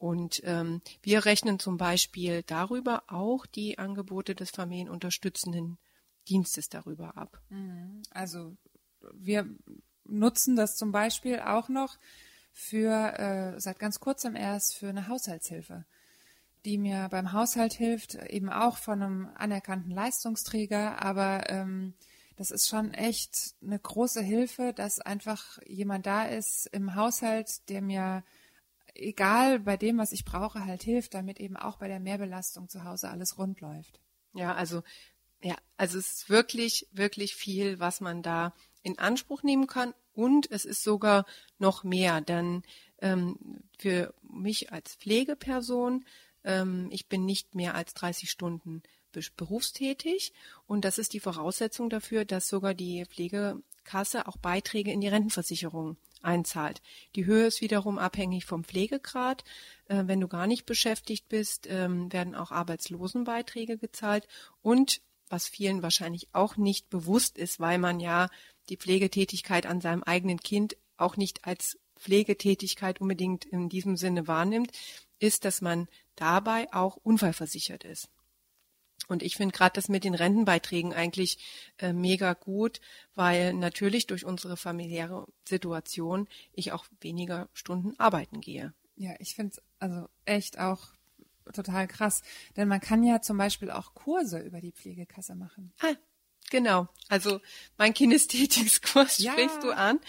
Und 0.00 0.40
ähm, 0.44 0.80
wir 1.02 1.26
rechnen 1.26 1.58
zum 1.58 1.76
Beispiel 1.76 2.42
darüber 2.42 3.04
auch 3.06 3.44
die 3.44 3.78
Angebote 3.78 4.34
des 4.34 4.50
familienunterstützenden 4.50 5.78
Dienstes 6.28 6.70
darüber 6.70 7.16
ab. 7.16 7.38
Mhm. 7.50 8.02
Also 8.10 8.56
wir 9.12 9.46
nutzen 10.04 10.56
das 10.56 10.76
zum 10.76 10.90
Beispiel 10.90 11.40
auch 11.40 11.68
noch 11.68 11.98
für 12.52 13.18
äh, 13.18 13.60
seit 13.60 13.78
ganz 13.78 14.00
kurzem 14.00 14.36
erst 14.36 14.74
für 14.74 14.88
eine 14.88 15.06
Haushaltshilfe 15.06 15.84
die 16.64 16.78
mir 16.78 17.08
beim 17.10 17.32
Haushalt 17.32 17.72
hilft, 17.72 18.14
eben 18.14 18.50
auch 18.50 18.76
von 18.76 19.02
einem 19.02 19.28
anerkannten 19.34 19.90
Leistungsträger. 19.90 21.02
Aber 21.02 21.48
ähm, 21.48 21.94
das 22.36 22.50
ist 22.50 22.68
schon 22.68 22.92
echt 22.92 23.54
eine 23.62 23.78
große 23.78 24.20
Hilfe, 24.20 24.72
dass 24.74 25.00
einfach 25.00 25.58
jemand 25.66 26.06
da 26.06 26.24
ist 26.24 26.66
im 26.66 26.94
Haushalt, 26.94 27.68
der 27.68 27.82
mir 27.82 28.24
egal 28.94 29.60
bei 29.60 29.76
dem, 29.76 29.98
was 29.98 30.12
ich 30.12 30.24
brauche, 30.24 30.64
halt 30.64 30.82
hilft, 30.82 31.14
damit 31.14 31.40
eben 31.40 31.56
auch 31.56 31.76
bei 31.76 31.88
der 31.88 32.00
Mehrbelastung 32.00 32.68
zu 32.68 32.84
Hause 32.84 33.10
alles 33.10 33.38
rund 33.38 33.60
läuft. 33.60 34.00
Ja, 34.34 34.54
also 34.54 34.82
ja, 35.42 35.56
also 35.76 35.98
es 35.98 36.12
ist 36.12 36.30
wirklich, 36.30 36.86
wirklich 36.92 37.34
viel, 37.34 37.80
was 37.80 38.00
man 38.00 38.22
da 38.22 38.54
in 38.82 38.98
Anspruch 38.98 39.42
nehmen 39.42 39.66
kann. 39.66 39.94
Und 40.12 40.50
es 40.50 40.64
ist 40.64 40.82
sogar 40.82 41.24
noch 41.58 41.82
mehr, 41.84 42.20
denn 42.20 42.62
ähm, 43.00 43.62
für 43.78 44.12
mich 44.22 44.72
als 44.72 44.96
Pflegeperson 44.96 46.04
ähm, 46.44 46.88
ich 46.90 47.06
bin 47.08 47.24
nicht 47.24 47.54
mehr 47.54 47.74
als 47.74 47.94
30 47.94 48.30
Stunden 48.30 48.82
berufstätig 49.36 50.32
und 50.66 50.84
das 50.84 50.96
ist 50.96 51.12
die 51.14 51.20
Voraussetzung 51.20 51.90
dafür, 51.90 52.24
dass 52.24 52.46
sogar 52.46 52.74
die 52.74 53.04
Pflegekasse 53.04 54.28
auch 54.28 54.36
Beiträge 54.36 54.92
in 54.92 55.00
die 55.00 55.08
Rentenversicherung 55.08 55.96
einzahlt. 56.22 56.82
Die 57.16 57.24
Höhe 57.26 57.46
ist 57.46 57.60
wiederum 57.60 57.98
abhängig 57.98 58.44
vom 58.44 58.64
Pflegegrad. 58.64 59.44
Äh, 59.86 60.04
wenn 60.06 60.20
du 60.20 60.28
gar 60.28 60.46
nicht 60.46 60.66
beschäftigt 60.66 61.28
bist, 61.28 61.66
ähm, 61.68 62.12
werden 62.12 62.34
auch 62.34 62.50
Arbeitslosenbeiträge 62.50 63.78
gezahlt 63.78 64.26
und 64.62 65.00
was 65.28 65.48
vielen 65.48 65.82
wahrscheinlich 65.82 66.28
auch 66.32 66.56
nicht 66.56 66.90
bewusst 66.90 67.38
ist, 67.38 67.60
weil 67.60 67.78
man 67.78 68.00
ja 68.00 68.28
die 68.68 68.76
Pflegetätigkeit 68.76 69.64
an 69.64 69.80
seinem 69.80 70.02
eigenen 70.02 70.40
Kind 70.40 70.76
auch 70.96 71.16
nicht 71.16 71.44
als 71.46 71.78
Pflegetätigkeit 71.96 73.00
unbedingt 73.00 73.44
in 73.44 73.68
diesem 73.68 73.96
Sinne 73.96 74.26
wahrnimmt, 74.26 74.72
ist, 75.18 75.44
dass 75.44 75.60
man 75.60 75.88
dabei 76.16 76.72
auch 76.72 76.96
unfallversichert 76.96 77.84
ist. 77.84 78.08
Und 79.10 79.22
ich 79.22 79.36
finde 79.36 79.52
gerade 79.52 79.72
das 79.74 79.88
mit 79.88 80.04
den 80.04 80.14
Rentenbeiträgen 80.14 80.94
eigentlich 80.94 81.38
äh, 81.78 81.92
mega 81.92 82.32
gut, 82.34 82.80
weil 83.14 83.52
natürlich 83.54 84.06
durch 84.06 84.24
unsere 84.24 84.56
familiäre 84.56 85.26
Situation 85.48 86.28
ich 86.52 86.72
auch 86.72 86.84
weniger 87.00 87.48
Stunden 87.52 87.98
arbeiten 87.98 88.40
gehe. 88.40 88.72
Ja, 88.96 89.14
ich 89.18 89.34
finde 89.34 89.52
es 89.56 89.62
also 89.80 90.08
echt 90.26 90.58
auch 90.58 90.88
total 91.52 91.88
krass. 91.88 92.22
Denn 92.56 92.68
man 92.68 92.80
kann 92.80 93.02
ja 93.02 93.20
zum 93.20 93.36
Beispiel 93.36 93.70
auch 93.70 93.94
Kurse 93.94 94.38
über 94.38 94.60
die 94.60 94.72
Pflegekasse 94.72 95.34
machen. 95.34 95.72
Ah, 95.80 95.94
Genau, 96.50 96.88
also 97.08 97.40
mein 97.78 97.94
Kinästhetikkurs 97.94 99.18
ja. 99.18 99.32
sprichst 99.32 99.62
du 99.62 99.70
an. 99.70 100.00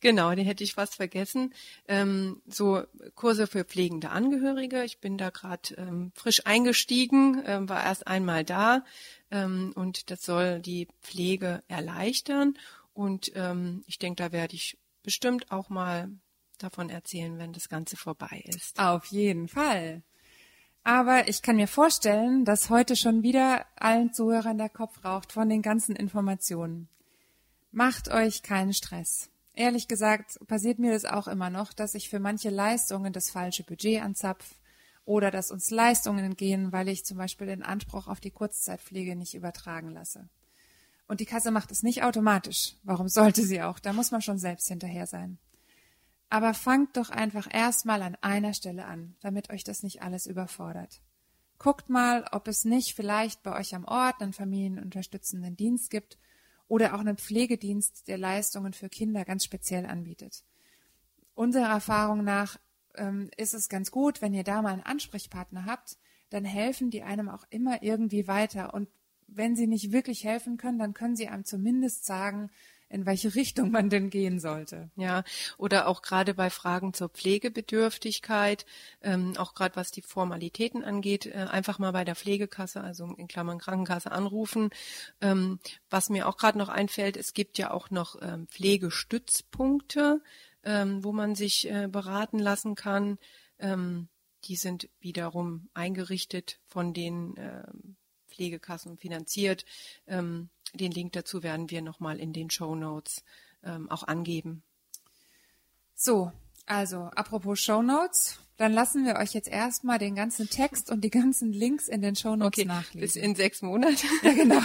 Genau, 0.00 0.34
den 0.34 0.46
hätte 0.46 0.64
ich 0.64 0.74
fast 0.74 0.96
vergessen. 0.96 1.54
Ähm, 1.86 2.42
so 2.46 2.82
Kurse 3.14 3.46
für 3.46 3.64
pflegende 3.64 4.10
Angehörige. 4.10 4.82
Ich 4.84 4.98
bin 4.98 5.18
da 5.18 5.30
gerade 5.30 5.74
ähm, 5.76 6.12
frisch 6.14 6.46
eingestiegen, 6.46 7.42
ähm, 7.46 7.68
war 7.68 7.84
erst 7.84 8.06
einmal 8.06 8.44
da 8.44 8.84
ähm, 9.30 9.72
und 9.76 10.10
das 10.10 10.24
soll 10.24 10.60
die 10.60 10.88
Pflege 11.02 11.62
erleichtern. 11.68 12.58
Und 12.94 13.32
ähm, 13.34 13.84
ich 13.86 13.98
denke, 13.98 14.22
da 14.22 14.32
werde 14.32 14.54
ich 14.54 14.78
bestimmt 15.02 15.50
auch 15.50 15.68
mal 15.68 16.10
davon 16.58 16.90
erzählen, 16.90 17.38
wenn 17.38 17.52
das 17.52 17.68
Ganze 17.68 17.96
vorbei 17.96 18.42
ist. 18.46 18.78
Auf 18.78 19.06
jeden 19.06 19.48
Fall. 19.48 20.02
Aber 20.82 21.28
ich 21.28 21.42
kann 21.42 21.56
mir 21.56 21.68
vorstellen, 21.68 22.44
dass 22.44 22.70
heute 22.70 22.96
schon 22.96 23.22
wieder 23.22 23.66
allen 23.76 24.12
Zuhörern 24.12 24.58
der 24.58 24.70
Kopf 24.70 25.04
raucht 25.04 25.32
von 25.32 25.48
den 25.48 25.62
ganzen 25.62 25.94
Informationen. 25.94 26.88
Macht 27.70 28.08
euch 28.08 28.42
keinen 28.42 28.72
Stress. 28.72 29.30
Ehrlich 29.54 29.88
gesagt 29.88 30.38
passiert 30.46 30.78
mir 30.78 30.92
das 30.92 31.04
auch 31.04 31.28
immer 31.28 31.50
noch, 31.50 31.72
dass 31.72 31.94
ich 31.94 32.08
für 32.08 32.18
manche 32.18 32.50
Leistungen 32.50 33.12
das 33.12 33.30
falsche 33.30 33.62
Budget 33.62 34.02
anzapf 34.02 34.54
oder 35.04 35.30
dass 35.30 35.50
uns 35.50 35.70
Leistungen 35.70 36.24
entgehen, 36.24 36.72
weil 36.72 36.88
ich 36.88 37.04
zum 37.04 37.18
Beispiel 37.18 37.46
den 37.46 37.62
Anspruch 37.62 38.06
auf 38.06 38.20
die 38.20 38.30
Kurzzeitpflege 38.30 39.16
nicht 39.16 39.34
übertragen 39.34 39.90
lasse. 39.90 40.28
Und 41.08 41.20
die 41.20 41.26
Kasse 41.26 41.50
macht 41.50 41.72
es 41.72 41.82
nicht 41.82 42.04
automatisch. 42.04 42.76
Warum 42.84 43.08
sollte 43.08 43.42
sie 43.42 43.62
auch? 43.62 43.80
Da 43.80 43.92
muss 43.92 44.12
man 44.12 44.22
schon 44.22 44.38
selbst 44.38 44.68
hinterher 44.68 45.06
sein. 45.06 45.38
Aber 46.30 46.54
fangt 46.54 46.96
doch 46.96 47.10
einfach 47.10 47.52
erstmal 47.52 48.02
an 48.02 48.16
einer 48.20 48.54
Stelle 48.54 48.86
an, 48.86 49.16
damit 49.20 49.50
euch 49.50 49.64
das 49.64 49.82
nicht 49.82 50.02
alles 50.02 50.26
überfordert. 50.26 51.02
Guckt 51.58 51.90
mal, 51.90 52.24
ob 52.32 52.48
es 52.48 52.64
nicht 52.64 52.94
vielleicht 52.94 53.42
bei 53.42 53.58
euch 53.58 53.74
am 53.74 53.84
Ort 53.84 54.22
einen 54.22 54.32
familienunterstützenden 54.32 55.56
Dienst 55.56 55.90
gibt 55.90 56.18
oder 56.68 56.94
auch 56.94 57.00
einen 57.00 57.18
Pflegedienst, 57.18 58.06
der 58.06 58.16
Leistungen 58.16 58.72
für 58.72 58.88
Kinder 58.88 59.24
ganz 59.24 59.44
speziell 59.44 59.84
anbietet. 59.84 60.44
Unserer 61.34 61.68
Erfahrung 61.68 62.22
nach 62.22 62.58
ähm, 62.94 63.28
ist 63.36 63.52
es 63.52 63.68
ganz 63.68 63.90
gut, 63.90 64.22
wenn 64.22 64.32
ihr 64.32 64.44
da 64.44 64.62
mal 64.62 64.72
einen 64.72 64.82
Ansprechpartner 64.82 65.66
habt, 65.66 65.98
dann 66.30 66.44
helfen 66.44 66.90
die 66.90 67.02
einem 67.02 67.28
auch 67.28 67.44
immer 67.50 67.82
irgendwie 67.82 68.28
weiter. 68.28 68.72
Und 68.72 68.88
wenn 69.26 69.56
sie 69.56 69.66
nicht 69.66 69.90
wirklich 69.90 70.24
helfen 70.24 70.56
können, 70.56 70.78
dann 70.78 70.94
können 70.94 71.16
sie 71.16 71.28
einem 71.28 71.44
zumindest 71.44 72.06
sagen, 72.06 72.50
in 72.90 73.06
welche 73.06 73.34
Richtung 73.34 73.70
man 73.70 73.88
denn 73.88 74.10
gehen 74.10 74.40
sollte. 74.40 74.90
Ja, 74.96 75.22
oder 75.56 75.86
auch 75.86 76.02
gerade 76.02 76.34
bei 76.34 76.50
Fragen 76.50 76.92
zur 76.92 77.08
Pflegebedürftigkeit, 77.08 78.66
ähm, 79.00 79.34
auch 79.38 79.54
gerade 79.54 79.76
was 79.76 79.90
die 79.90 80.02
Formalitäten 80.02 80.84
angeht, 80.84 81.26
äh, 81.26 81.46
einfach 81.50 81.78
mal 81.78 81.92
bei 81.92 82.04
der 82.04 82.16
Pflegekasse, 82.16 82.82
also 82.82 83.14
in 83.16 83.28
Klammern 83.28 83.58
Krankenkasse 83.58 84.10
anrufen. 84.12 84.70
Ähm, 85.20 85.60
was 85.88 86.10
mir 86.10 86.28
auch 86.28 86.36
gerade 86.36 86.58
noch 86.58 86.68
einfällt, 86.68 87.16
es 87.16 87.32
gibt 87.32 87.58
ja 87.58 87.70
auch 87.70 87.90
noch 87.90 88.20
ähm, 88.20 88.48
Pflegestützpunkte, 88.48 90.20
ähm, 90.64 91.04
wo 91.04 91.12
man 91.12 91.34
sich 91.34 91.70
äh, 91.70 91.88
beraten 91.88 92.40
lassen 92.40 92.74
kann. 92.74 93.18
Ähm, 93.58 94.08
die 94.44 94.56
sind 94.56 94.88
wiederum 95.00 95.68
eingerichtet 95.74 96.58
von 96.66 96.92
den 96.92 97.36
äh, 97.36 97.62
Pflegekassen 98.28 98.96
finanziert. 98.96 99.64
Ähm, 100.06 100.48
den 100.74 100.92
Link 100.92 101.12
dazu 101.12 101.42
werden 101.42 101.70
wir 101.70 101.82
nochmal 101.82 102.18
in 102.18 102.32
den 102.32 102.50
Show 102.50 102.74
Notes 102.74 103.24
ähm, 103.64 103.90
auch 103.90 104.04
angeben. 104.04 104.62
So, 105.94 106.32
also 106.66 107.10
apropos 107.14 107.60
Show 107.60 107.82
Notes, 107.82 108.38
dann 108.56 108.72
lassen 108.72 109.04
wir 109.04 109.16
euch 109.16 109.32
jetzt 109.32 109.48
erstmal 109.48 109.98
den 109.98 110.14
ganzen 110.14 110.48
Text 110.48 110.90
und 110.90 111.02
die 111.02 111.10
ganzen 111.10 111.52
Links 111.52 111.88
in 111.88 112.02
den 112.02 112.14
Show 112.14 112.36
Notes 112.36 112.58
okay, 112.58 112.66
nachlesen. 112.66 113.00
Bis 113.00 113.16
in 113.16 113.34
sechs 113.34 113.62
Monaten. 113.62 113.96
Ja, 114.22 114.32
genau. 114.32 114.60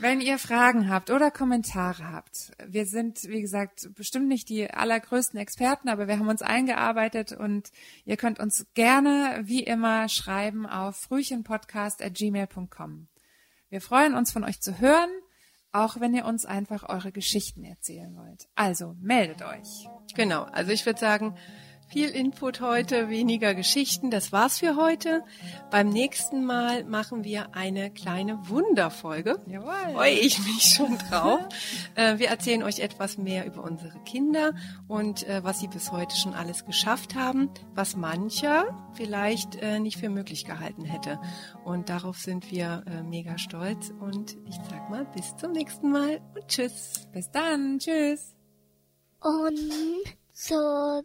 Wenn 0.00 0.20
ihr 0.20 0.38
Fragen 0.38 0.90
habt 0.90 1.10
oder 1.10 1.30
Kommentare 1.30 2.10
habt, 2.10 2.50
wir 2.66 2.86
sind, 2.86 3.22
wie 3.28 3.40
gesagt, 3.40 3.88
bestimmt 3.94 4.26
nicht 4.26 4.48
die 4.48 4.68
allergrößten 4.68 5.38
Experten, 5.38 5.88
aber 5.88 6.08
wir 6.08 6.18
haben 6.18 6.28
uns 6.28 6.42
eingearbeitet 6.42 7.30
und 7.32 7.70
ihr 8.04 8.16
könnt 8.16 8.40
uns 8.40 8.66
gerne, 8.74 9.42
wie 9.44 9.62
immer, 9.62 10.08
schreiben 10.08 10.66
auf 10.66 10.96
frühchenpodcast.gmail.com. 10.96 13.06
Wir 13.74 13.80
freuen 13.80 14.14
uns 14.14 14.30
von 14.30 14.44
euch 14.44 14.60
zu 14.60 14.78
hören, 14.78 15.10
auch 15.72 15.98
wenn 15.98 16.14
ihr 16.14 16.26
uns 16.26 16.46
einfach 16.46 16.88
eure 16.88 17.10
Geschichten 17.10 17.64
erzählen 17.64 18.14
wollt. 18.14 18.46
Also 18.54 18.94
meldet 19.00 19.42
euch. 19.42 19.88
Genau, 20.14 20.44
also 20.44 20.70
ich 20.70 20.86
würde 20.86 21.00
sagen, 21.00 21.36
viel 21.88 22.08
Input 22.08 22.60
heute, 22.60 23.08
weniger 23.08 23.54
Geschichten. 23.54 24.10
Das 24.10 24.32
war's 24.32 24.58
für 24.58 24.76
heute. 24.76 25.22
Beim 25.70 25.88
nächsten 25.88 26.44
Mal 26.44 26.84
machen 26.84 27.24
wir 27.24 27.54
eine 27.54 27.90
kleine 27.90 28.48
Wunderfolge. 28.48 29.40
Jawohl. 29.46 29.92
Freue 29.92 30.12
ich 30.12 30.38
mich 30.40 30.62
schon 30.62 30.98
drauf. 30.98 31.40
Äh, 31.96 32.18
wir 32.18 32.28
erzählen 32.28 32.62
euch 32.62 32.80
etwas 32.80 33.18
mehr 33.18 33.46
über 33.46 33.62
unsere 33.62 33.98
Kinder 34.04 34.54
und 34.88 35.22
äh, 35.28 35.44
was 35.44 35.60
sie 35.60 35.68
bis 35.68 35.92
heute 35.92 36.16
schon 36.16 36.34
alles 36.34 36.64
geschafft 36.64 37.14
haben, 37.14 37.50
was 37.74 37.94
mancher 37.94 38.66
vielleicht 38.94 39.56
äh, 39.56 39.78
nicht 39.78 39.98
für 39.98 40.08
möglich 40.08 40.44
gehalten 40.44 40.84
hätte. 40.84 41.20
Und 41.64 41.88
darauf 41.88 42.18
sind 42.18 42.50
wir 42.50 42.84
mega 43.04 43.38
stolz. 43.38 43.92
Und 44.00 44.36
ich 44.48 44.56
sag 44.68 44.90
mal, 44.90 45.04
bis 45.14 45.36
zum 45.36 45.52
nächsten 45.52 45.90
Mal 45.90 46.20
und 46.34 46.48
tschüss. 46.48 47.06
Bis 47.12 47.30
dann. 47.30 47.78
Tschüss. 47.78 48.34
Und 49.20 49.58
so 50.32 51.02